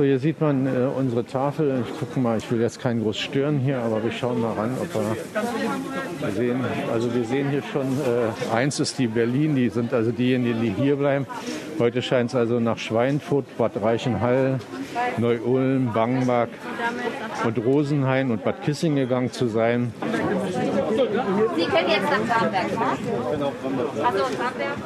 So, 0.00 0.04
hier 0.04 0.18
sieht 0.18 0.40
man 0.40 0.66
äh, 0.66 0.86
unsere 0.96 1.26
Tafel. 1.26 1.84
Ich 1.86 1.98
gucke 1.98 2.20
mal, 2.20 2.38
ich 2.38 2.50
will 2.50 2.58
jetzt 2.58 2.80
keinen 2.80 3.02
groß 3.02 3.18
stören 3.18 3.58
hier, 3.58 3.80
aber 3.80 4.02
wir 4.02 4.12
schauen 4.12 4.40
mal 4.40 4.54
ran, 4.54 4.70
ob 4.80 4.94
wir, 4.94 6.32
sehen. 6.32 6.64
Also 6.90 7.14
wir 7.14 7.24
sehen 7.24 7.50
hier 7.50 7.62
schon, 7.70 7.82
äh, 7.82 8.54
eins 8.54 8.80
ist 8.80 8.98
die 8.98 9.08
Berlin, 9.08 9.56
die 9.56 9.68
sind 9.68 9.92
also 9.92 10.10
diejenigen, 10.10 10.62
die 10.62 10.70
hier 10.70 10.96
bleiben. 10.96 11.26
Heute 11.78 12.00
scheint 12.00 12.30
es 12.30 12.34
also 12.34 12.60
nach 12.60 12.78
Schweinfurt, 12.78 13.44
Bad 13.58 13.72
Reichenhall, 13.82 14.60
Neu-Ulm, 15.18 15.92
Bangenbach 15.92 16.48
und 17.44 17.58
Rosenhain 17.58 18.30
und 18.30 18.42
Bad 18.42 18.62
Kissing 18.62 18.96
gegangen 18.96 19.32
zu 19.32 19.48
sein. 19.48 19.92
Sie 21.56 21.64
können 21.64 21.88
jetzt 21.88 22.10
nach 22.10 22.40
Bamberg, 22.40 22.70
ne? 22.70 22.86
Also 24.04 24.24
Bamberg. 24.36 24.76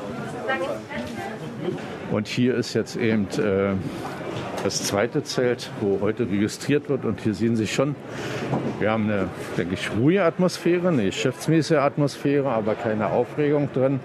Und 2.11 2.29
hier 2.29 2.55
ist 2.55 2.74
jetzt 2.74 2.96
eben 2.96 3.27
äh, 3.38 3.74
das 4.62 4.85
zweite 4.85 5.22
Zelt, 5.22 5.70
wo 5.81 6.00
heute 6.00 6.24
registriert 6.24 6.88
wird. 6.88 7.05
Und 7.05 7.20
hier 7.20 7.35
sehen 7.35 7.57
Sie 7.57 7.66
schon, 7.66 7.94
wir 8.81 8.90
haben 8.90 9.05
eine, 9.05 9.29
denke 9.57 9.74
ich, 9.74 9.90
ruhige 9.98 10.24
Atmosphäre, 10.24 10.88
eine 10.88 11.05
geschäftsmäßige 11.05 11.79
Atmosphäre, 11.79 12.48
aber 12.48 12.74
keine 12.74 13.09
Aufregung 13.09 13.68
drin. 13.72 14.00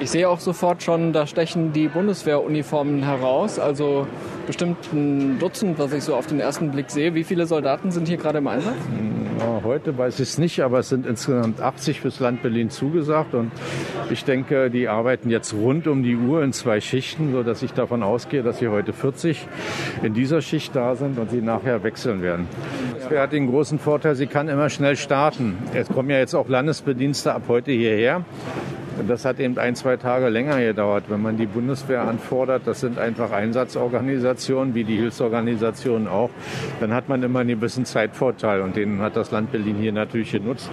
Ich 0.00 0.10
sehe 0.10 0.28
auch 0.28 0.40
sofort 0.40 0.82
schon, 0.82 1.12
da 1.12 1.26
stechen 1.26 1.72
die 1.72 1.88
Bundeswehruniformen 1.88 3.02
heraus. 3.04 3.58
Also 3.58 4.06
bestimmt 4.46 4.92
ein 4.92 5.38
Dutzend, 5.38 5.78
was 5.78 5.92
ich 5.92 6.04
so 6.04 6.14
auf 6.14 6.26
den 6.26 6.40
ersten 6.40 6.70
Blick 6.70 6.90
sehe. 6.90 7.14
Wie 7.14 7.24
viele 7.24 7.46
Soldaten 7.46 7.90
sind 7.90 8.08
hier 8.08 8.16
gerade 8.16 8.38
im 8.38 8.46
Einsatz? 8.46 8.74
Heute 9.64 9.96
weiß 9.98 10.20
ich 10.20 10.28
es 10.28 10.38
nicht, 10.38 10.60
aber 10.60 10.78
es 10.80 10.88
sind 10.88 11.06
insgesamt 11.06 11.60
80 11.60 12.00
fürs 12.00 12.20
Land 12.20 12.42
Berlin 12.42 12.70
zugesagt. 12.70 13.34
Und 13.34 13.50
ich 14.10 14.24
denke, 14.24 14.70
die 14.70 14.88
arbeiten 14.88 15.30
jetzt 15.30 15.54
rund 15.54 15.86
um 15.86 16.02
die 16.02 16.16
Uhr 16.16 16.42
in 16.42 16.52
zwei 16.52 16.80
Schichten, 16.80 17.32
sodass 17.32 17.62
ich 17.62 17.72
davon 17.72 18.02
ausgehe, 18.02 18.42
dass 18.42 18.58
sie 18.58 18.68
heute 18.68 18.92
40 18.92 19.46
in 20.02 20.14
dieser 20.14 20.40
Schicht 20.40 20.76
da 20.76 20.94
sind 20.94 21.18
und 21.18 21.30
sie 21.30 21.40
nachher 21.40 21.82
wechseln 21.82 22.22
werden. 22.22 22.46
Das 22.96 23.18
hat 23.18 23.32
den 23.32 23.48
großen 23.48 23.78
Vorteil, 23.78 24.14
sie 24.14 24.26
kann 24.26 24.48
immer 24.48 24.70
schnell 24.70 24.96
starten. 24.96 25.56
Es 25.74 25.88
kommen 25.88 26.10
ja 26.10 26.18
jetzt 26.18 26.34
auch 26.34 26.48
Landesbedienste 26.48 27.34
ab 27.34 27.42
heute 27.48 27.72
hierher. 27.72 28.24
Das 29.08 29.24
hat 29.24 29.40
eben 29.40 29.58
ein, 29.58 29.74
zwei 29.74 29.96
Tage 29.96 30.28
länger 30.28 30.60
gedauert. 30.60 31.04
Wenn 31.08 31.20
man 31.20 31.36
die 31.36 31.46
Bundeswehr 31.46 32.02
anfordert, 32.02 32.62
das 32.66 32.80
sind 32.80 32.98
einfach 32.98 33.32
Einsatzorganisationen, 33.32 34.74
wie 34.74 34.84
die 34.84 34.96
Hilfsorganisationen 34.96 36.08
auch, 36.08 36.30
dann 36.80 36.92
hat 36.94 37.08
man 37.08 37.22
immer 37.22 37.40
einen 37.40 37.50
gewissen 37.50 37.84
Zeitvorteil 37.84 38.60
und 38.60 38.76
den 38.76 39.00
hat 39.00 39.16
das 39.16 39.30
Land 39.30 39.52
Berlin 39.52 39.76
hier 39.76 39.92
natürlich 39.92 40.32
genutzt. 40.32 40.70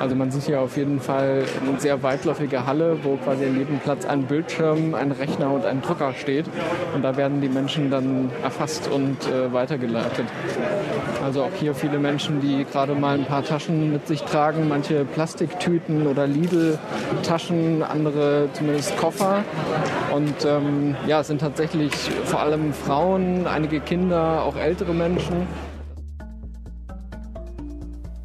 Also 0.00 0.14
man 0.14 0.30
sieht 0.30 0.44
hier 0.44 0.60
auf 0.60 0.76
jeden 0.76 1.00
Fall 1.00 1.44
eine 1.60 1.80
sehr 1.80 2.02
weitläufige 2.02 2.66
Halle, 2.66 2.98
wo 3.02 3.16
quasi 3.16 3.46
an 3.46 3.58
jedem 3.58 3.78
Platz 3.78 4.06
ein 4.06 4.22
Bildschirm, 4.24 4.94
ein 4.94 5.12
Rechner 5.12 5.52
und 5.52 5.64
ein 5.64 5.82
Drucker 5.82 6.14
steht. 6.14 6.46
Und 6.94 7.02
da 7.02 7.16
werden 7.16 7.40
die 7.40 7.48
Menschen 7.48 7.90
dann 7.90 8.30
erfasst 8.42 8.88
und 8.88 9.26
äh, 9.26 9.52
weitergeleitet. 9.52 10.26
Also 11.28 11.42
auch 11.42 11.52
hier 11.60 11.74
viele 11.74 11.98
Menschen, 11.98 12.40
die 12.40 12.64
gerade 12.64 12.94
mal 12.94 13.18
ein 13.18 13.26
paar 13.26 13.44
Taschen 13.44 13.92
mit 13.92 14.06
sich 14.06 14.22
tragen, 14.22 14.66
manche 14.66 15.04
Plastiktüten 15.04 16.06
oder 16.06 16.26
Lidl-Taschen, 16.26 17.82
andere 17.82 18.48
zumindest 18.54 18.96
Koffer. 18.96 19.44
Und 20.10 20.46
ähm, 20.46 20.96
ja, 21.06 21.20
es 21.20 21.26
sind 21.26 21.42
tatsächlich 21.42 21.92
vor 22.24 22.40
allem 22.40 22.72
Frauen, 22.72 23.46
einige 23.46 23.80
Kinder, 23.80 24.42
auch 24.42 24.56
ältere 24.56 24.94
Menschen. 24.94 25.46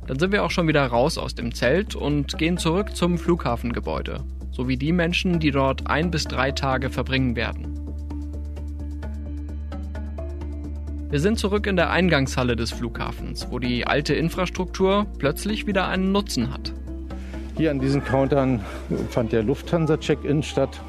Dann 0.08 0.18
sind 0.18 0.32
wir 0.32 0.46
auch 0.46 0.52
schon 0.52 0.70
wieder 0.70 0.86
raus 0.86 1.18
aus 1.18 1.36
dem 1.36 1.54
Zelt 1.54 1.96
und 1.96 2.38
gehen 2.38 2.58
zurück 2.58 2.96
zum 2.96 3.18
Flughafengebäude, 3.18 4.22
sowie 4.52 4.78
die 4.78 4.94
Menschen, 4.94 5.42
die 5.42 5.52
dort 5.52 5.88
ein 5.88 6.10
bis 6.10 6.24
drei 6.24 6.52
Tage 6.52 6.90
verbringen 6.90 7.36
werden. 7.36 7.83
Wir 11.14 11.20
sind 11.20 11.38
zurück 11.38 11.68
in 11.68 11.76
der 11.76 11.92
Eingangshalle 11.92 12.56
des 12.56 12.72
Flughafens, 12.72 13.46
wo 13.52 13.60
die 13.60 13.86
alte 13.86 14.16
Infrastruktur 14.16 15.06
plötzlich 15.20 15.68
wieder 15.68 15.88
einen 15.88 16.12
Nutzen 16.12 16.52
hat. 16.52 16.74
Hier 17.56 17.70
an 17.70 17.78
diesen 17.78 18.04
Countern 18.04 18.62
fand 19.12 19.32
der 19.32 19.44
Lufthansa-Check-In 19.44 20.42
statt. 20.42 20.82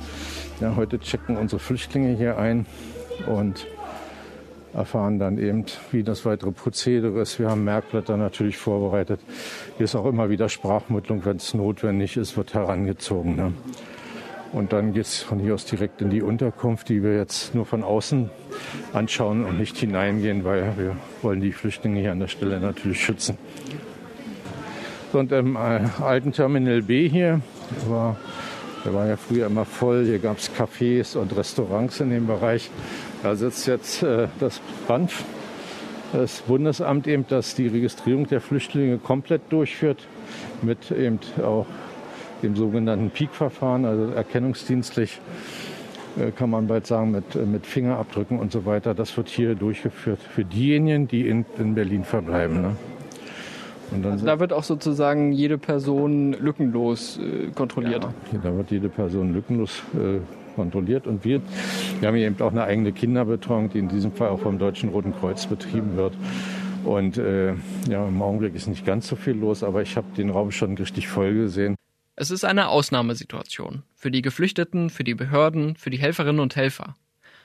Ja, 0.62 0.76
heute 0.76 0.98
checken 0.98 1.36
unsere 1.36 1.60
Flüchtlinge 1.60 2.16
hier 2.16 2.38
ein 2.38 2.64
und 3.26 3.66
erfahren 4.72 5.18
dann 5.18 5.36
eben, 5.36 5.66
wie 5.92 6.02
das 6.02 6.24
weitere 6.24 6.52
Prozedere 6.52 7.20
ist. 7.20 7.38
Wir 7.38 7.50
haben 7.50 7.64
Merkblätter 7.64 8.16
natürlich 8.16 8.56
vorbereitet. 8.56 9.20
Hier 9.76 9.84
ist 9.84 9.94
auch 9.94 10.06
immer 10.06 10.30
wieder 10.30 10.48
Sprachmittlung, 10.48 11.26
wenn 11.26 11.36
es 11.36 11.52
notwendig 11.52 12.16
ist, 12.16 12.38
wird 12.38 12.54
herangezogen. 12.54 13.36
Ne? 13.36 13.52
Und 14.54 14.72
dann 14.72 14.92
geht 14.92 15.06
es 15.06 15.20
von 15.20 15.40
hier 15.40 15.54
aus 15.54 15.64
direkt 15.64 16.00
in 16.00 16.10
die 16.10 16.22
Unterkunft, 16.22 16.88
die 16.88 17.02
wir 17.02 17.16
jetzt 17.16 17.56
nur 17.56 17.66
von 17.66 17.82
außen 17.82 18.30
anschauen 18.92 19.44
und 19.44 19.58
nicht 19.58 19.76
hineingehen, 19.76 20.44
weil 20.44 20.72
wir 20.76 20.96
wollen 21.22 21.40
die 21.40 21.50
Flüchtlinge 21.50 21.98
hier 21.98 22.12
an 22.12 22.20
der 22.20 22.28
Stelle 22.28 22.60
natürlich 22.60 23.04
schützen. 23.04 23.36
Und 25.12 25.32
im 25.32 25.56
äh, 25.56 25.80
alten 26.00 26.30
Terminal 26.30 26.82
B 26.82 27.08
hier 27.08 27.40
war, 27.88 28.16
der 28.84 28.94
war 28.94 29.08
ja 29.08 29.16
früher 29.16 29.46
immer 29.46 29.64
voll. 29.64 30.04
Hier 30.04 30.20
gab 30.20 30.38
es 30.38 30.52
Cafés 30.52 31.16
und 31.16 31.36
Restaurants 31.36 31.98
in 31.98 32.10
dem 32.10 32.28
Bereich. 32.28 32.70
Da 33.24 33.34
sitzt 33.34 33.66
jetzt 33.66 34.04
äh, 34.04 34.28
das 34.38 34.60
BANF, 34.86 35.24
das 36.12 36.42
Bundesamt 36.42 37.08
eben, 37.08 37.26
das 37.28 37.56
die 37.56 37.66
Registrierung 37.66 38.28
der 38.28 38.40
Flüchtlinge 38.40 38.98
komplett 38.98 39.42
durchführt, 39.50 40.06
mit 40.62 40.92
eben 40.92 41.18
auch 41.42 41.66
dem 42.44 42.56
sogenannten 42.56 43.10
Peak-Verfahren, 43.10 43.84
also 43.84 44.12
erkennungsdienstlich 44.12 45.20
äh, 46.18 46.30
kann 46.30 46.50
man 46.50 46.66
bald 46.66 46.86
sagen, 46.86 47.10
mit, 47.10 47.34
äh, 47.34 47.40
mit 47.40 47.66
Fingerabdrücken 47.66 48.38
und 48.38 48.52
so 48.52 48.64
weiter. 48.64 48.94
Das 48.94 49.16
wird 49.16 49.28
hier 49.28 49.54
durchgeführt 49.54 50.20
für 50.20 50.44
diejenigen, 50.44 51.08
die 51.08 51.28
in, 51.28 51.44
in 51.58 51.74
Berlin 51.74 52.04
verbleiben. 52.04 52.62
Ne? 52.62 52.76
also 54.10 54.26
da 54.26 54.40
wird 54.40 54.52
auch 54.52 54.64
sozusagen 54.64 55.32
jede 55.32 55.58
Person 55.58 56.32
lückenlos 56.32 57.18
äh, 57.18 57.50
kontrolliert. 57.54 58.06
Ja, 58.32 58.38
da 58.42 58.56
wird 58.56 58.70
jede 58.70 58.88
Person 58.88 59.32
lückenlos 59.32 59.82
äh, 59.94 60.18
kontrolliert. 60.54 61.06
Und 61.06 61.24
wir, 61.24 61.40
wir 62.00 62.08
haben 62.08 62.16
eben 62.16 62.40
auch 62.40 62.52
eine 62.52 62.64
eigene 62.64 62.92
Kinderbetreuung, 62.92 63.70
die 63.70 63.78
in 63.78 63.88
diesem 63.88 64.12
Fall 64.12 64.28
auch 64.28 64.40
vom 64.40 64.58
Deutschen 64.58 64.90
Roten 64.90 65.14
Kreuz 65.18 65.46
betrieben 65.46 65.96
wird. 65.96 66.14
Und 66.84 67.18
äh, 67.18 67.54
ja, 67.88 68.06
im 68.06 68.20
Augenblick 68.20 68.54
ist 68.54 68.68
nicht 68.68 68.84
ganz 68.84 69.08
so 69.08 69.16
viel 69.16 69.34
los, 69.34 69.62
aber 69.62 69.82
ich 69.82 69.96
habe 69.96 70.06
den 70.16 70.30
Raum 70.30 70.50
schon 70.50 70.76
richtig 70.76 71.08
voll 71.08 71.34
gesehen. 71.34 71.76
Es 72.16 72.30
ist 72.30 72.44
eine 72.44 72.68
Ausnahmesituation. 72.68 73.82
Für 73.96 74.12
die 74.12 74.22
Geflüchteten, 74.22 74.88
für 74.88 75.02
die 75.02 75.14
Behörden, 75.14 75.74
für 75.74 75.90
die 75.90 75.98
Helferinnen 75.98 76.40
und 76.40 76.54
Helfer. 76.54 76.94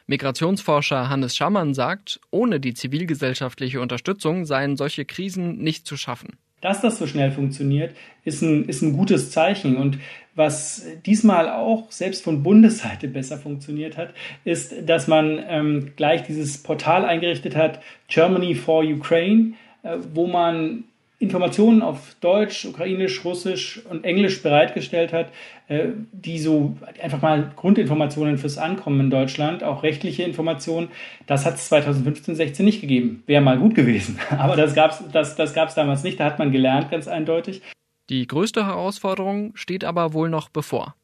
Migrationsforscher 0.05 1.10
Hannes 1.10 1.36
Schammann 1.36 1.73
sagt, 1.73 2.19
ohne 2.29 2.60
die 2.60 2.75
zivilgesellschaftliche 2.75 3.82
Unterstützung 3.82 4.45
seien 4.45 4.77
solche 4.77 5.05
Krisen 5.05 5.58
nicht 5.58 5.88
zu 5.88 5.97
schaffen. 5.97 6.38
Dass 6.62 6.82
das 6.82 6.99
so 6.99 7.08
schnell 7.08 7.32
funktioniert, 7.32 7.95
ist 8.25 8.41
ein, 8.43 8.65
ist 8.65 8.82
ein 8.82 8.93
gutes 8.93 9.32
Zeichen. 9.32 9.77
Und 9.77 9.97
was 10.36 10.86
diesmal 11.05 11.49
auch 11.49 11.91
selbst 11.91 12.23
von 12.23 12.43
Bundesseite 12.43 13.08
besser 13.08 13.38
funktioniert 13.38 13.97
hat, 13.97 14.13
ist, 14.43 14.73
dass 14.86 15.08
man 15.08 15.43
ähm, 15.47 15.93
gleich 15.95 16.23
dieses 16.23 16.62
Portal 16.62 17.05
eingerichtet 17.05 17.55
hat, 17.55 17.82
Germany 18.08 18.53
for 18.55 18.84
Ukraine, 18.84 19.53
äh, 19.84 19.97
wo 20.13 20.27
man 20.27 20.84
Informationen 21.19 21.82
auf 21.82 22.15
Deutsch, 22.21 22.65
Ukrainisch, 22.65 23.25
Russisch 23.25 23.82
und 23.89 24.05
Englisch 24.05 24.41
bereitgestellt 24.41 25.12
hat, 25.12 25.27
äh, 25.67 25.89
die 26.13 26.39
so 26.39 26.77
einfach 27.03 27.21
mal 27.21 27.51
Grundinformationen 27.58 28.38
fürs 28.38 28.58
Ankommen 28.58 29.01
in 29.01 29.10
Deutschland, 29.10 29.62
auch 29.62 29.84
rechtliche 29.84 30.23
Informationen, 30.23 30.88
das 31.27 31.45
hat 31.45 31.55
es 31.55 31.67
2015, 31.67 32.36
16 32.36 32.65
nicht 32.65 32.79
gegeben. 32.79 33.23
Wäre 33.25 33.41
mal 33.41 33.60
gut 33.60 33.75
gewesen. 33.75 34.17
Aber 34.29 34.55
das 34.55 34.73
gab 34.73 34.91
es 34.91 35.03
das, 35.12 35.36
das 35.36 35.53
gab's 35.53 35.75
damals 35.75 36.03
nicht. 36.03 36.21
Da 36.21 36.25
hat 36.25 36.39
man 36.39 36.53
gelernt, 36.53 36.89
ganz 36.89 37.10
eindeutig. 37.10 37.62
Die 38.10 38.25
größte 38.25 38.65
Herausforderung 38.65 39.51
steht 39.55 39.84
aber 39.84 40.13
wohl 40.13 40.29
noch 40.29 40.49
bevor. 40.49 40.95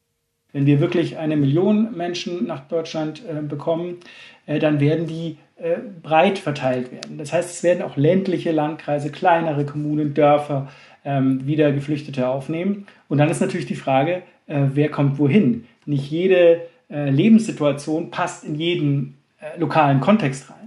Wenn 0.53 0.65
wir 0.65 0.79
wirklich 0.79 1.17
eine 1.17 1.35
Million 1.35 1.95
Menschen 1.95 2.47
nach 2.47 2.67
Deutschland 2.67 3.21
äh, 3.25 3.41
bekommen, 3.41 3.97
äh, 4.45 4.59
dann 4.59 4.79
werden 4.79 5.05
die 5.05 5.37
äh, 5.57 5.77
breit 6.01 6.39
verteilt 6.39 6.91
werden. 6.91 7.17
Das 7.17 7.33
heißt, 7.33 7.49
es 7.49 7.63
werden 7.63 7.81
auch 7.81 7.97
ländliche 7.97 8.51
Landkreise, 8.51 9.11
kleinere 9.11 9.65
Kommunen, 9.65 10.13
Dörfer 10.13 10.69
ähm, 11.03 11.45
wieder 11.45 11.71
Geflüchtete 11.71 12.27
aufnehmen. 12.27 12.87
Und 13.07 13.17
dann 13.17 13.29
ist 13.29 13.41
natürlich 13.41 13.65
die 13.65 13.75
Frage, 13.75 14.23
äh, 14.47 14.61
wer 14.73 14.89
kommt 14.89 15.19
wohin? 15.19 15.65
Nicht 15.85 16.09
jede 16.09 16.61
äh, 16.89 17.09
Lebenssituation 17.09 18.11
passt 18.11 18.43
in 18.43 18.55
jeden 18.55 19.17
äh, 19.39 19.59
lokalen 19.59 19.99
Kontext 19.99 20.49
rein 20.49 20.65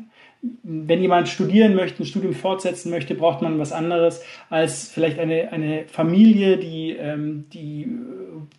wenn 0.63 1.03
jemand 1.03 1.29
studieren 1.29 1.75
möchte, 1.75 2.03
ein 2.03 2.07
Studium 2.07 2.33
fortsetzen 2.33 2.91
möchte, 2.91 3.15
braucht 3.15 3.43
man 3.43 3.59
was 3.59 3.73
anderes 3.73 4.23
als 4.51 4.89
vielleicht 4.89 5.19
eine, 5.19 5.53
eine 5.53 5.85
Familie, 5.89 6.59
die, 6.59 6.93
ähm, 6.93 7.47
die 7.53 7.89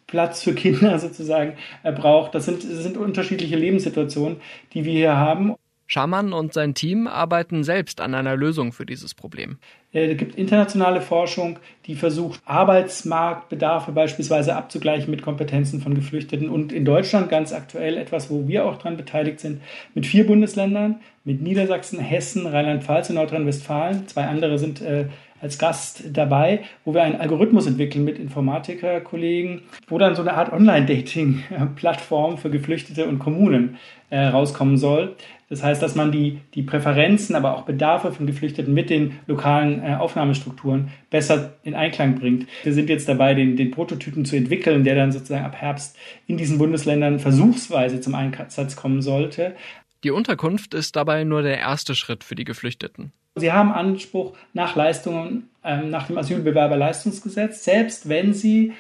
Platz 0.07 0.43
für 0.43 0.53
Kinder 0.53 0.99
sozusagen 0.99 1.53
äh, 1.83 1.91
braucht. 1.91 2.35
Das 2.35 2.45
sind, 2.45 2.63
das 2.63 2.83
sind 2.83 2.97
unterschiedliche 2.97 3.55
Lebenssituationen, 3.55 4.37
die 4.73 4.83
wir 4.83 4.93
hier 4.93 5.17
haben. 5.17 5.55
Schamann 5.89 6.33
und 6.33 6.53
sein 6.53 6.75
Team 6.75 7.07
arbeiten 7.07 7.63
selbst 7.63 7.99
an 7.99 8.13
einer 8.13 8.35
Lösung 8.35 8.73
für 8.73 8.85
dieses 8.85 9.15
Problem. 9.15 9.57
Es 9.91 10.17
gibt 10.17 10.35
internationale 10.35 11.01
Forschung, 11.01 11.57
die 11.87 11.95
versucht, 11.95 12.41
Arbeitsmarktbedarfe 12.45 13.91
beispielsweise 13.91 14.55
abzugleichen 14.55 15.09
mit 15.09 15.23
Kompetenzen 15.23 15.81
von 15.81 15.95
Geflüchteten. 15.95 16.47
Und 16.47 16.71
in 16.71 16.85
Deutschland 16.85 17.29
ganz 17.29 17.51
aktuell 17.53 17.97
etwas, 17.97 18.29
wo 18.29 18.47
wir 18.47 18.65
auch 18.65 18.77
daran 18.77 18.97
beteiligt 18.97 19.39
sind, 19.39 19.61
mit 19.95 20.05
vier 20.05 20.27
Bundesländern, 20.27 20.99
mit 21.23 21.41
Niedersachsen, 21.41 21.99
Hessen, 21.99 22.45
Rheinland-Pfalz 22.45 23.09
und 23.09 23.15
Nordrhein-Westfalen. 23.15 24.07
Zwei 24.07 24.25
andere 24.25 24.59
sind 24.59 24.81
äh, 24.81 25.05
als 25.41 25.57
Gast 25.57 26.03
dabei, 26.13 26.61
wo 26.85 26.93
wir 26.93 27.01
einen 27.01 27.19
Algorithmus 27.19 27.65
entwickeln 27.65 28.05
mit 28.05 28.19
Informatikerkollegen, 28.19 29.61
wo 29.87 29.97
dann 29.97 30.13
so 30.13 30.21
eine 30.21 30.33
Art 30.33 30.53
Online-Dating-Plattform 30.53 32.37
für 32.37 32.51
Geflüchtete 32.51 33.07
und 33.07 33.17
Kommunen 33.17 33.77
äh, 34.11 34.19
rauskommen 34.19 34.77
soll. 34.77 35.15
Das 35.49 35.63
heißt, 35.63 35.81
dass 35.81 35.95
man 35.95 36.11
die, 36.11 36.39
die 36.53 36.61
Präferenzen, 36.61 37.35
aber 37.35 37.55
auch 37.55 37.63
Bedarfe 37.63 38.11
von 38.11 38.27
Geflüchteten 38.27 38.73
mit 38.73 38.89
den 38.89 39.19
lokalen 39.25 39.83
äh, 39.83 39.95
Aufnahmestrukturen 39.95 40.91
besser 41.09 41.55
in 41.63 41.73
Einklang 41.73 42.15
bringt. 42.15 42.47
Wir 42.63 42.73
sind 42.73 42.89
jetzt 42.89 43.09
dabei, 43.09 43.33
den, 43.33 43.57
den 43.57 43.71
Prototypen 43.71 44.25
zu 44.25 44.35
entwickeln, 44.35 44.83
der 44.83 44.95
dann 44.95 45.11
sozusagen 45.11 45.45
ab 45.45 45.55
Herbst 45.55 45.97
in 46.27 46.37
diesen 46.37 46.59
Bundesländern 46.59 47.19
versuchsweise 47.19 47.99
zum 47.99 48.13
Einsatz 48.13 48.75
kommen 48.75 49.01
sollte. 49.01 49.55
Die 50.03 50.11
Unterkunft 50.11 50.73
ist 50.75 50.95
dabei 50.95 51.23
nur 51.23 51.41
der 51.41 51.57
erste 51.57 51.95
Schritt 51.95 52.23
für 52.23 52.35
die 52.35 52.45
Geflüchteten. 52.45 53.11
Sie 53.35 53.51
haben 53.51 53.71
Anspruch 53.71 54.35
nach 54.53 54.75
Leistungen 54.75 55.49
ähm, 55.63 55.89
nach 55.89 56.07
dem 56.07 56.17
Asylbewerberleistungsgesetz, 56.17 57.63
selbst 57.63 58.07
wenn 58.07 58.33
sie 58.33 58.73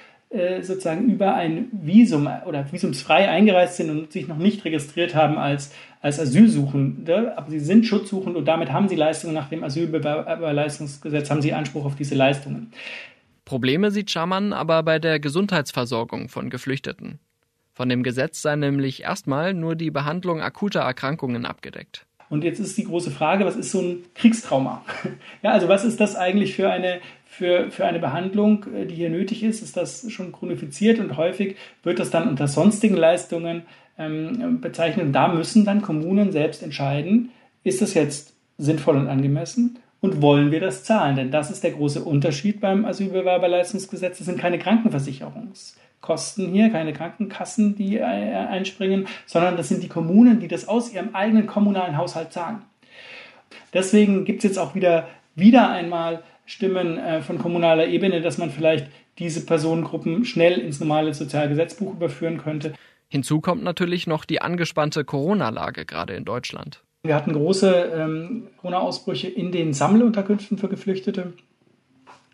sozusagen 0.61 1.09
über 1.09 1.33
ein 1.33 1.69
Visum 1.71 2.29
oder 2.45 2.71
visumsfrei 2.71 3.27
eingereist 3.27 3.77
sind 3.77 3.89
und 3.89 4.11
sich 4.11 4.27
noch 4.27 4.37
nicht 4.37 4.63
registriert 4.63 5.15
haben 5.15 5.39
als, 5.39 5.73
als 6.01 6.19
Asylsuchende, 6.19 7.35
aber 7.35 7.49
sie 7.49 7.59
sind 7.59 7.85
schutzsuchend 7.85 8.35
und 8.35 8.45
damit 8.45 8.71
haben 8.71 8.87
sie 8.87 8.95
Leistungen 8.95 9.33
nach 9.33 9.49
dem 9.49 9.63
Asylbewerberleistungsgesetz, 9.63 11.31
haben 11.31 11.41
sie 11.41 11.53
Anspruch 11.53 11.85
auf 11.85 11.95
diese 11.95 12.13
Leistungen. 12.13 12.71
Probleme 13.43 13.89
sieht 13.89 14.11
Schamann 14.11 14.53
aber 14.53 14.83
bei 14.83 14.99
der 14.99 15.19
Gesundheitsversorgung 15.19 16.29
von 16.29 16.51
Geflüchteten. 16.51 17.19
Von 17.73 17.89
dem 17.89 18.03
Gesetz 18.03 18.43
sei 18.43 18.55
nämlich 18.55 19.01
erstmal 19.01 19.55
nur 19.55 19.75
die 19.75 19.89
Behandlung 19.89 20.41
akuter 20.41 20.81
Erkrankungen 20.81 21.47
abgedeckt. 21.47 22.05
Und 22.29 22.43
jetzt 22.43 22.59
ist 22.59 22.77
die 22.77 22.83
große 22.83 23.09
Frage, 23.09 23.45
was 23.45 23.55
ist 23.55 23.71
so 23.71 23.81
ein 23.81 24.03
Kriegstrauma? 24.13 24.85
Ja, 25.41 25.51
also 25.51 25.67
was 25.67 25.85
ist 25.85 25.99
das 25.99 26.15
eigentlich 26.15 26.55
für 26.55 26.69
eine, 26.69 26.99
für, 27.29 27.69
für 27.69 27.85
eine 27.85 27.99
Behandlung, 27.99 28.65
äh, 28.73 28.85
die 28.85 28.95
hier 28.95 29.09
nötig 29.09 29.43
ist? 29.43 29.61
Ist 29.61 29.77
das 29.77 30.11
schon 30.11 30.31
chronifiziert 30.31 30.99
und 30.99 31.15
häufig 31.15 31.55
wird 31.83 31.99
das 31.99 32.09
dann 32.09 32.27
unter 32.27 32.47
sonstigen 32.47 32.97
Leistungen 32.97 33.63
ähm, 33.97 34.59
bezeichnet? 34.59 35.05
Und 35.05 35.13
da 35.13 35.27
müssen 35.27 35.63
dann 35.63 35.81
Kommunen 35.81 36.31
selbst 36.31 36.63
entscheiden, 36.63 37.31
ist 37.63 37.81
das 37.81 37.93
jetzt 37.93 38.33
sinnvoll 38.57 38.97
und 38.97 39.07
angemessen? 39.07 39.79
Und 40.01 40.21
wollen 40.21 40.51
wir 40.51 40.61
das 40.61 40.83
zahlen? 40.85 41.17
Denn 41.17 41.29
das 41.29 41.51
ist 41.51 41.63
der 41.63 41.71
große 41.71 42.03
Unterschied 42.03 42.61
beim 42.61 42.85
Asylbewerberleistungsgesetz. 42.85 44.17
Das 44.17 44.27
sind 44.27 44.39
keine 44.39 44.57
Krankenversicherungs- 44.57 45.75
Kosten 46.01 46.51
hier, 46.51 46.69
keine 46.69 46.93
Krankenkassen, 46.93 47.75
die 47.75 47.97
äh, 47.97 48.03
einspringen, 48.03 49.07
sondern 49.25 49.57
das 49.57 49.67
sind 49.67 49.83
die 49.83 49.89
Kommunen, 49.89 50.39
die 50.39 50.47
das 50.47 50.67
aus 50.67 50.93
ihrem 50.93 51.13
eigenen 51.13 51.45
kommunalen 51.45 51.97
Haushalt 51.97 52.31
zahlen. 52.31 52.61
Deswegen 53.73 54.23
gibt 54.23 54.39
es 54.39 54.43
jetzt 54.43 54.57
auch 54.57 54.75
wieder, 54.75 55.09
wieder 55.35 55.69
einmal 55.69 56.23
Stimmen 56.49 56.97
äh, 56.97 57.21
von 57.21 57.37
kommunaler 57.37 57.87
Ebene, 57.87 58.21
dass 58.21 58.39
man 58.39 58.49
vielleicht 58.49 58.87
diese 59.19 59.45
Personengruppen 59.45 60.25
schnell 60.25 60.57
ins 60.57 60.79
normale 60.79 61.13
Sozialgesetzbuch 61.13 61.93
überführen 61.93 62.39
könnte. 62.39 62.73
Hinzu 63.07 63.39
kommt 63.39 63.63
natürlich 63.63 64.07
noch 64.07 64.25
die 64.25 64.41
angespannte 64.41 65.05
Corona-Lage 65.05 65.85
gerade 65.85 66.15
in 66.15 66.25
Deutschland. 66.25 66.83
Wir 67.03 67.13
hatten 67.13 67.33
große 67.33 67.91
ähm, 67.95 68.47
Corona-Ausbrüche 68.57 69.27
in 69.27 69.51
den 69.51 69.73
Sammelunterkünften 69.73 70.57
für 70.57 70.69
Geflüchtete. 70.69 71.33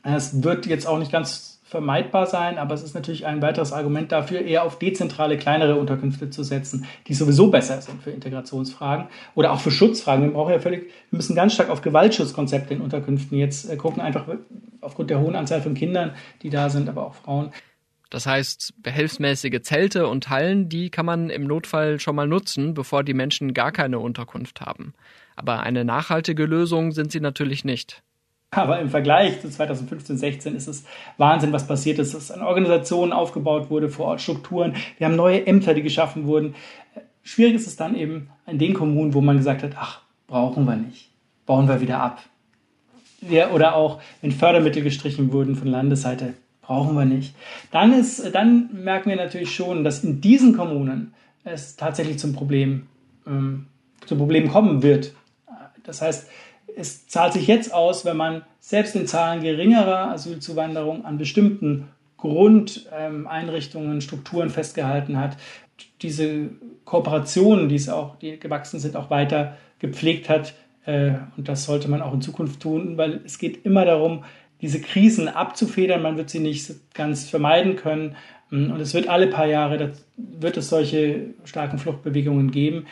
Es 0.03 0.43
wird 0.43 0.65
jetzt 0.65 0.87
auch 0.87 0.97
nicht 0.97 1.11
ganz 1.11 1.54
vermeidbar 1.75 2.25
sein, 2.25 2.57
aber 2.57 2.73
es 2.73 2.83
ist 2.83 2.95
natürlich 2.95 3.25
ein 3.25 3.41
weiteres 3.41 3.73
Argument 3.73 4.09
dafür, 4.09 4.39
eher 4.39 4.63
auf 4.63 4.79
dezentrale, 4.79 5.37
kleinere 5.37 5.75
Unterkünfte 5.75 6.29
zu 6.29 6.41
setzen, 6.41 6.85
die 7.07 7.13
sowieso 7.13 7.51
besser 7.51 7.81
sind 7.81 8.01
für 8.01 8.11
Integrationsfragen 8.11 9.07
oder 9.33 9.51
auch 9.51 9.59
für 9.59 9.71
Schutzfragen. 9.71 10.23
Wir 10.23 10.31
brauchen 10.31 10.53
ja 10.53 10.59
völlig, 10.59 10.83
wir 11.09 11.17
müssen 11.17 11.35
ganz 11.35 11.53
stark 11.53 11.69
auf 11.69 11.81
Gewaltschutzkonzepte 11.81 12.73
in 12.73 12.79
Unterkünften 12.79 13.37
jetzt 13.37 13.69
äh, 13.69 13.75
gucken, 13.75 14.01
einfach 14.01 14.25
aufgrund 14.79 15.09
der 15.09 15.19
hohen 15.19 15.35
Anzahl 15.35 15.61
von 15.61 15.73
Kindern, 15.73 16.11
die 16.43 16.49
da 16.49 16.69
sind, 16.69 16.87
aber 16.87 17.05
auch 17.05 17.15
Frauen. 17.15 17.51
Das 18.09 18.25
heißt, 18.25 18.81
behelfsmäßige 18.81 19.61
Zelte 19.63 20.07
und 20.07 20.29
Hallen, 20.29 20.69
die 20.69 20.89
kann 20.89 21.05
man 21.05 21.29
im 21.29 21.43
Notfall 21.43 21.99
schon 21.99 22.15
mal 22.15 22.27
nutzen, 22.27 22.73
bevor 22.73 23.03
die 23.03 23.13
Menschen 23.13 23.53
gar 23.53 23.73
keine 23.73 23.99
Unterkunft 23.99 24.61
haben. 24.61 24.93
Aber 25.35 25.59
eine 25.59 25.83
nachhaltige 25.83 26.45
Lösung 26.45 26.93
sind 26.93 27.11
sie 27.11 27.19
natürlich 27.19 27.65
nicht. 27.65 28.01
Aber 28.55 28.79
im 28.79 28.89
Vergleich 28.89 29.41
zu 29.41 29.49
2015, 29.49 30.17
16 30.17 30.55
ist 30.55 30.67
es 30.67 30.85
Wahnsinn, 31.17 31.51
was 31.51 31.67
passiert 31.67 31.99
ist, 31.99 32.13
dass 32.13 32.31
eine 32.31 32.47
Organisation 32.47 33.11
aufgebaut 33.11 33.69
wurde, 33.69 33.89
vor 33.89 34.07
Ort 34.07 34.21
Strukturen. 34.21 34.75
Wir 34.97 35.07
haben 35.07 35.15
neue 35.15 35.45
Ämter, 35.45 35.73
die 35.73 35.83
geschaffen 35.83 36.25
wurden. 36.25 36.55
Schwierig 37.21 37.55
ist 37.55 37.67
es 37.67 37.75
dann 37.75 37.95
eben 37.95 38.29
in 38.47 38.57
den 38.57 38.73
Kommunen, 38.73 39.13
wo 39.13 39.21
man 39.21 39.37
gesagt 39.37 39.61
hat, 39.61 39.71
ach, 39.75 40.01
brauchen 40.27 40.65
wir 40.65 40.75
nicht, 40.75 41.09
bauen 41.45 41.67
wir 41.67 41.81
wieder 41.81 41.99
ab. 41.99 42.21
Ja, 43.29 43.49
oder 43.51 43.75
auch, 43.75 43.99
wenn 44.21 44.31
Fördermittel 44.31 44.83
gestrichen 44.83 45.33
wurden 45.33 45.55
von 45.55 45.67
Landesseite, 45.67 46.33
brauchen 46.61 46.95
wir 46.95 47.05
nicht. 47.05 47.35
Dann, 47.71 47.93
ist, 47.93 48.33
dann 48.33 48.69
merken 48.71 49.09
wir 49.09 49.17
natürlich 49.17 49.53
schon, 49.53 49.83
dass 49.83 50.03
in 50.03 50.21
diesen 50.21 50.55
Kommunen 50.55 51.13
es 51.43 51.75
tatsächlich 51.75 52.19
zum 52.19 52.33
Problem, 52.33 52.87
ähm, 53.27 53.67
zum 54.05 54.17
Problem 54.17 54.49
kommen 54.49 54.81
wird. 54.81 55.13
Das 55.83 56.01
heißt, 56.01 56.27
es 56.75 57.07
zahlt 57.07 57.33
sich 57.33 57.47
jetzt 57.47 57.73
aus, 57.73 58.05
wenn 58.05 58.17
man 58.17 58.43
selbst 58.59 58.95
in 58.95 59.07
Zahlen 59.07 59.41
geringerer 59.41 60.11
Asylzuwanderung 60.11 61.05
an 61.05 61.17
bestimmten 61.17 61.87
Grundeinrichtungen, 62.17 64.01
Strukturen 64.01 64.49
festgehalten 64.49 65.19
hat, 65.19 65.37
diese 66.01 66.49
Kooperationen, 66.83 67.69
die 67.69 67.75
es 67.75 67.89
auch, 67.89 68.17
die 68.17 68.39
gewachsen 68.39 68.79
sind, 68.79 68.95
auch 68.95 69.09
weiter 69.09 69.57
gepflegt 69.79 70.29
hat. 70.29 70.53
Äh, 70.85 71.13
und 71.37 71.47
das 71.47 71.65
sollte 71.65 71.89
man 71.89 72.01
auch 72.01 72.13
in 72.13 72.21
Zukunft 72.21 72.61
tun, 72.61 72.97
weil 72.97 73.21
es 73.25 73.37
geht 73.37 73.65
immer 73.65 73.85
darum, 73.85 74.23
diese 74.61 74.81
Krisen 74.81 75.27
abzufedern. 75.27 76.01
Man 76.01 76.17
wird 76.17 76.29
sie 76.29 76.39
nicht 76.39 76.93
ganz 76.93 77.29
vermeiden 77.29 77.75
können. 77.75 78.15
Und 78.51 78.79
es 78.79 78.93
wird 78.93 79.09
alle 79.09 79.27
paar 79.27 79.47
Jahre, 79.47 79.93
wird 80.15 80.57
es 80.57 80.69
solche 80.69 81.33
starken 81.43 81.77
Fluchtbewegungen 81.77 82.51
geben. 82.51 82.85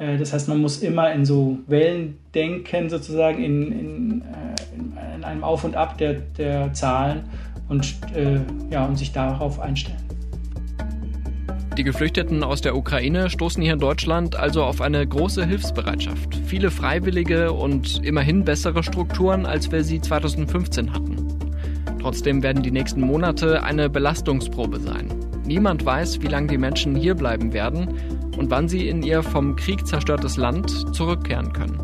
Äh, 0.00 0.16
das 0.16 0.32
heißt, 0.32 0.48
man 0.48 0.60
muss 0.60 0.78
immer 0.78 1.12
in 1.12 1.24
so 1.24 1.58
Wellen 1.66 2.18
denken, 2.34 2.88
sozusagen, 2.88 3.42
in, 3.44 3.72
in, 3.72 4.22
äh, 4.22 5.14
in 5.14 5.24
einem 5.24 5.44
Auf 5.44 5.62
und 5.62 5.76
Ab 5.76 5.98
der, 5.98 6.14
der 6.14 6.72
Zahlen 6.72 7.24
und, 7.68 7.96
äh, 8.16 8.40
ja, 8.70 8.86
und 8.86 8.96
sich 8.96 9.12
darauf 9.12 9.60
einstellen. 9.60 9.98
Die 11.76 11.84
Geflüchteten 11.84 12.42
aus 12.42 12.60
der 12.60 12.76
Ukraine 12.76 13.30
stoßen 13.30 13.62
hier 13.62 13.74
in 13.74 13.78
Deutschland 13.78 14.36
also 14.36 14.64
auf 14.64 14.80
eine 14.80 15.06
große 15.06 15.46
Hilfsbereitschaft. 15.46 16.34
Viele 16.46 16.70
Freiwillige 16.70 17.52
und 17.52 18.04
immerhin 18.04 18.44
bessere 18.44 18.82
Strukturen, 18.82 19.46
als 19.46 19.70
wir 19.70 19.84
sie 19.84 20.00
2015 20.00 20.92
hatten. 20.92 21.16
Trotzdem 22.00 22.42
werden 22.42 22.62
die 22.62 22.70
nächsten 22.70 23.02
Monate 23.02 23.62
eine 23.62 23.88
Belastungsprobe 23.88 24.80
sein. 24.80 25.08
Niemand 25.46 25.84
weiß, 25.84 26.20
wie 26.22 26.26
lange 26.26 26.48
die 26.48 26.58
Menschen 26.58 26.96
hier 26.96 27.14
bleiben 27.14 27.52
werden 27.52 28.19
und 28.36 28.50
wann 28.50 28.68
sie 28.68 28.88
in 28.88 29.02
ihr 29.02 29.22
vom 29.22 29.56
Krieg 29.56 29.86
zerstörtes 29.86 30.36
Land 30.36 30.94
zurückkehren 30.94 31.52
können. 31.52 31.78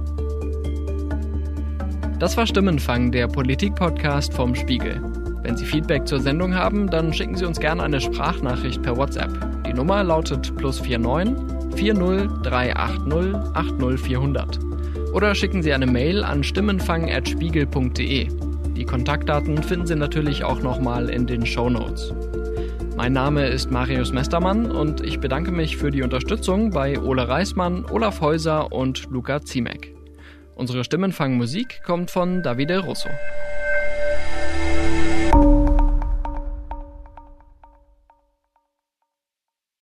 Das 2.19 2.37
war 2.37 2.47
Stimmenfang, 2.47 3.13
der 3.13 3.29
Politik-Podcast 3.29 4.33
vom 4.33 4.55
Spiegel. 4.55 5.03
Wenn 5.43 5.57
Sie 5.57 5.67
Feedback 5.67 6.09
zur 6.09 6.19
Sendung 6.19 6.55
haben, 6.55 6.89
dann 6.91 7.13
schicken 7.13 7.37
Sie 7.37 7.45
uns 7.45 7.61
gerne 7.61 7.83
eine 7.83 8.01
Sprachnachricht 8.01 8.83
per 8.83 8.97
WhatsApp. 8.97 9.31
Die 9.67 9.75
Nummer 9.75 10.03
lautet 10.03 10.57
plus 10.57 10.81
49 10.81 11.37
40 11.77 12.43
380 12.43 13.35
80400. 13.55 14.59
Oder 15.13 15.35
schicken 15.35 15.63
Sie 15.63 15.73
eine 15.73 15.87
Mail 15.87 16.25
an 16.25 16.43
stimmenfang.spiegel.de. 16.43 18.29
Die 18.77 18.85
Kontaktdaten 18.85 19.63
finden 19.63 19.87
Sie 19.87 19.95
natürlich 19.95 20.43
auch 20.43 20.63
nochmal 20.63 21.11
in 21.11 21.27
den 21.27 21.47
Show 21.47 21.71
Notes. 21.71 22.13
Mein 22.97 23.13
Name 23.13 23.47
ist 23.47 23.71
Marius 23.71 24.11
Mestermann 24.11 24.71
und 24.71 25.03
ich 25.03 25.21
bedanke 25.21 25.53
mich 25.53 25.77
für 25.77 25.91
die 25.91 26.03
Unterstützung 26.03 26.71
bei 26.71 26.99
Ole 26.99 27.29
Reismann, 27.29 27.85
Olaf 27.91 28.23
Häuser 28.23 28.73
und 28.73 29.11
Luca 29.11 29.43
Ziemek. 29.43 29.95
Unsere 30.55 30.83
Stimmenfangmusik 30.83 31.83
kommt 31.85 32.11
von 32.11 32.43
Davide 32.43 32.79
Russo. 32.79 33.11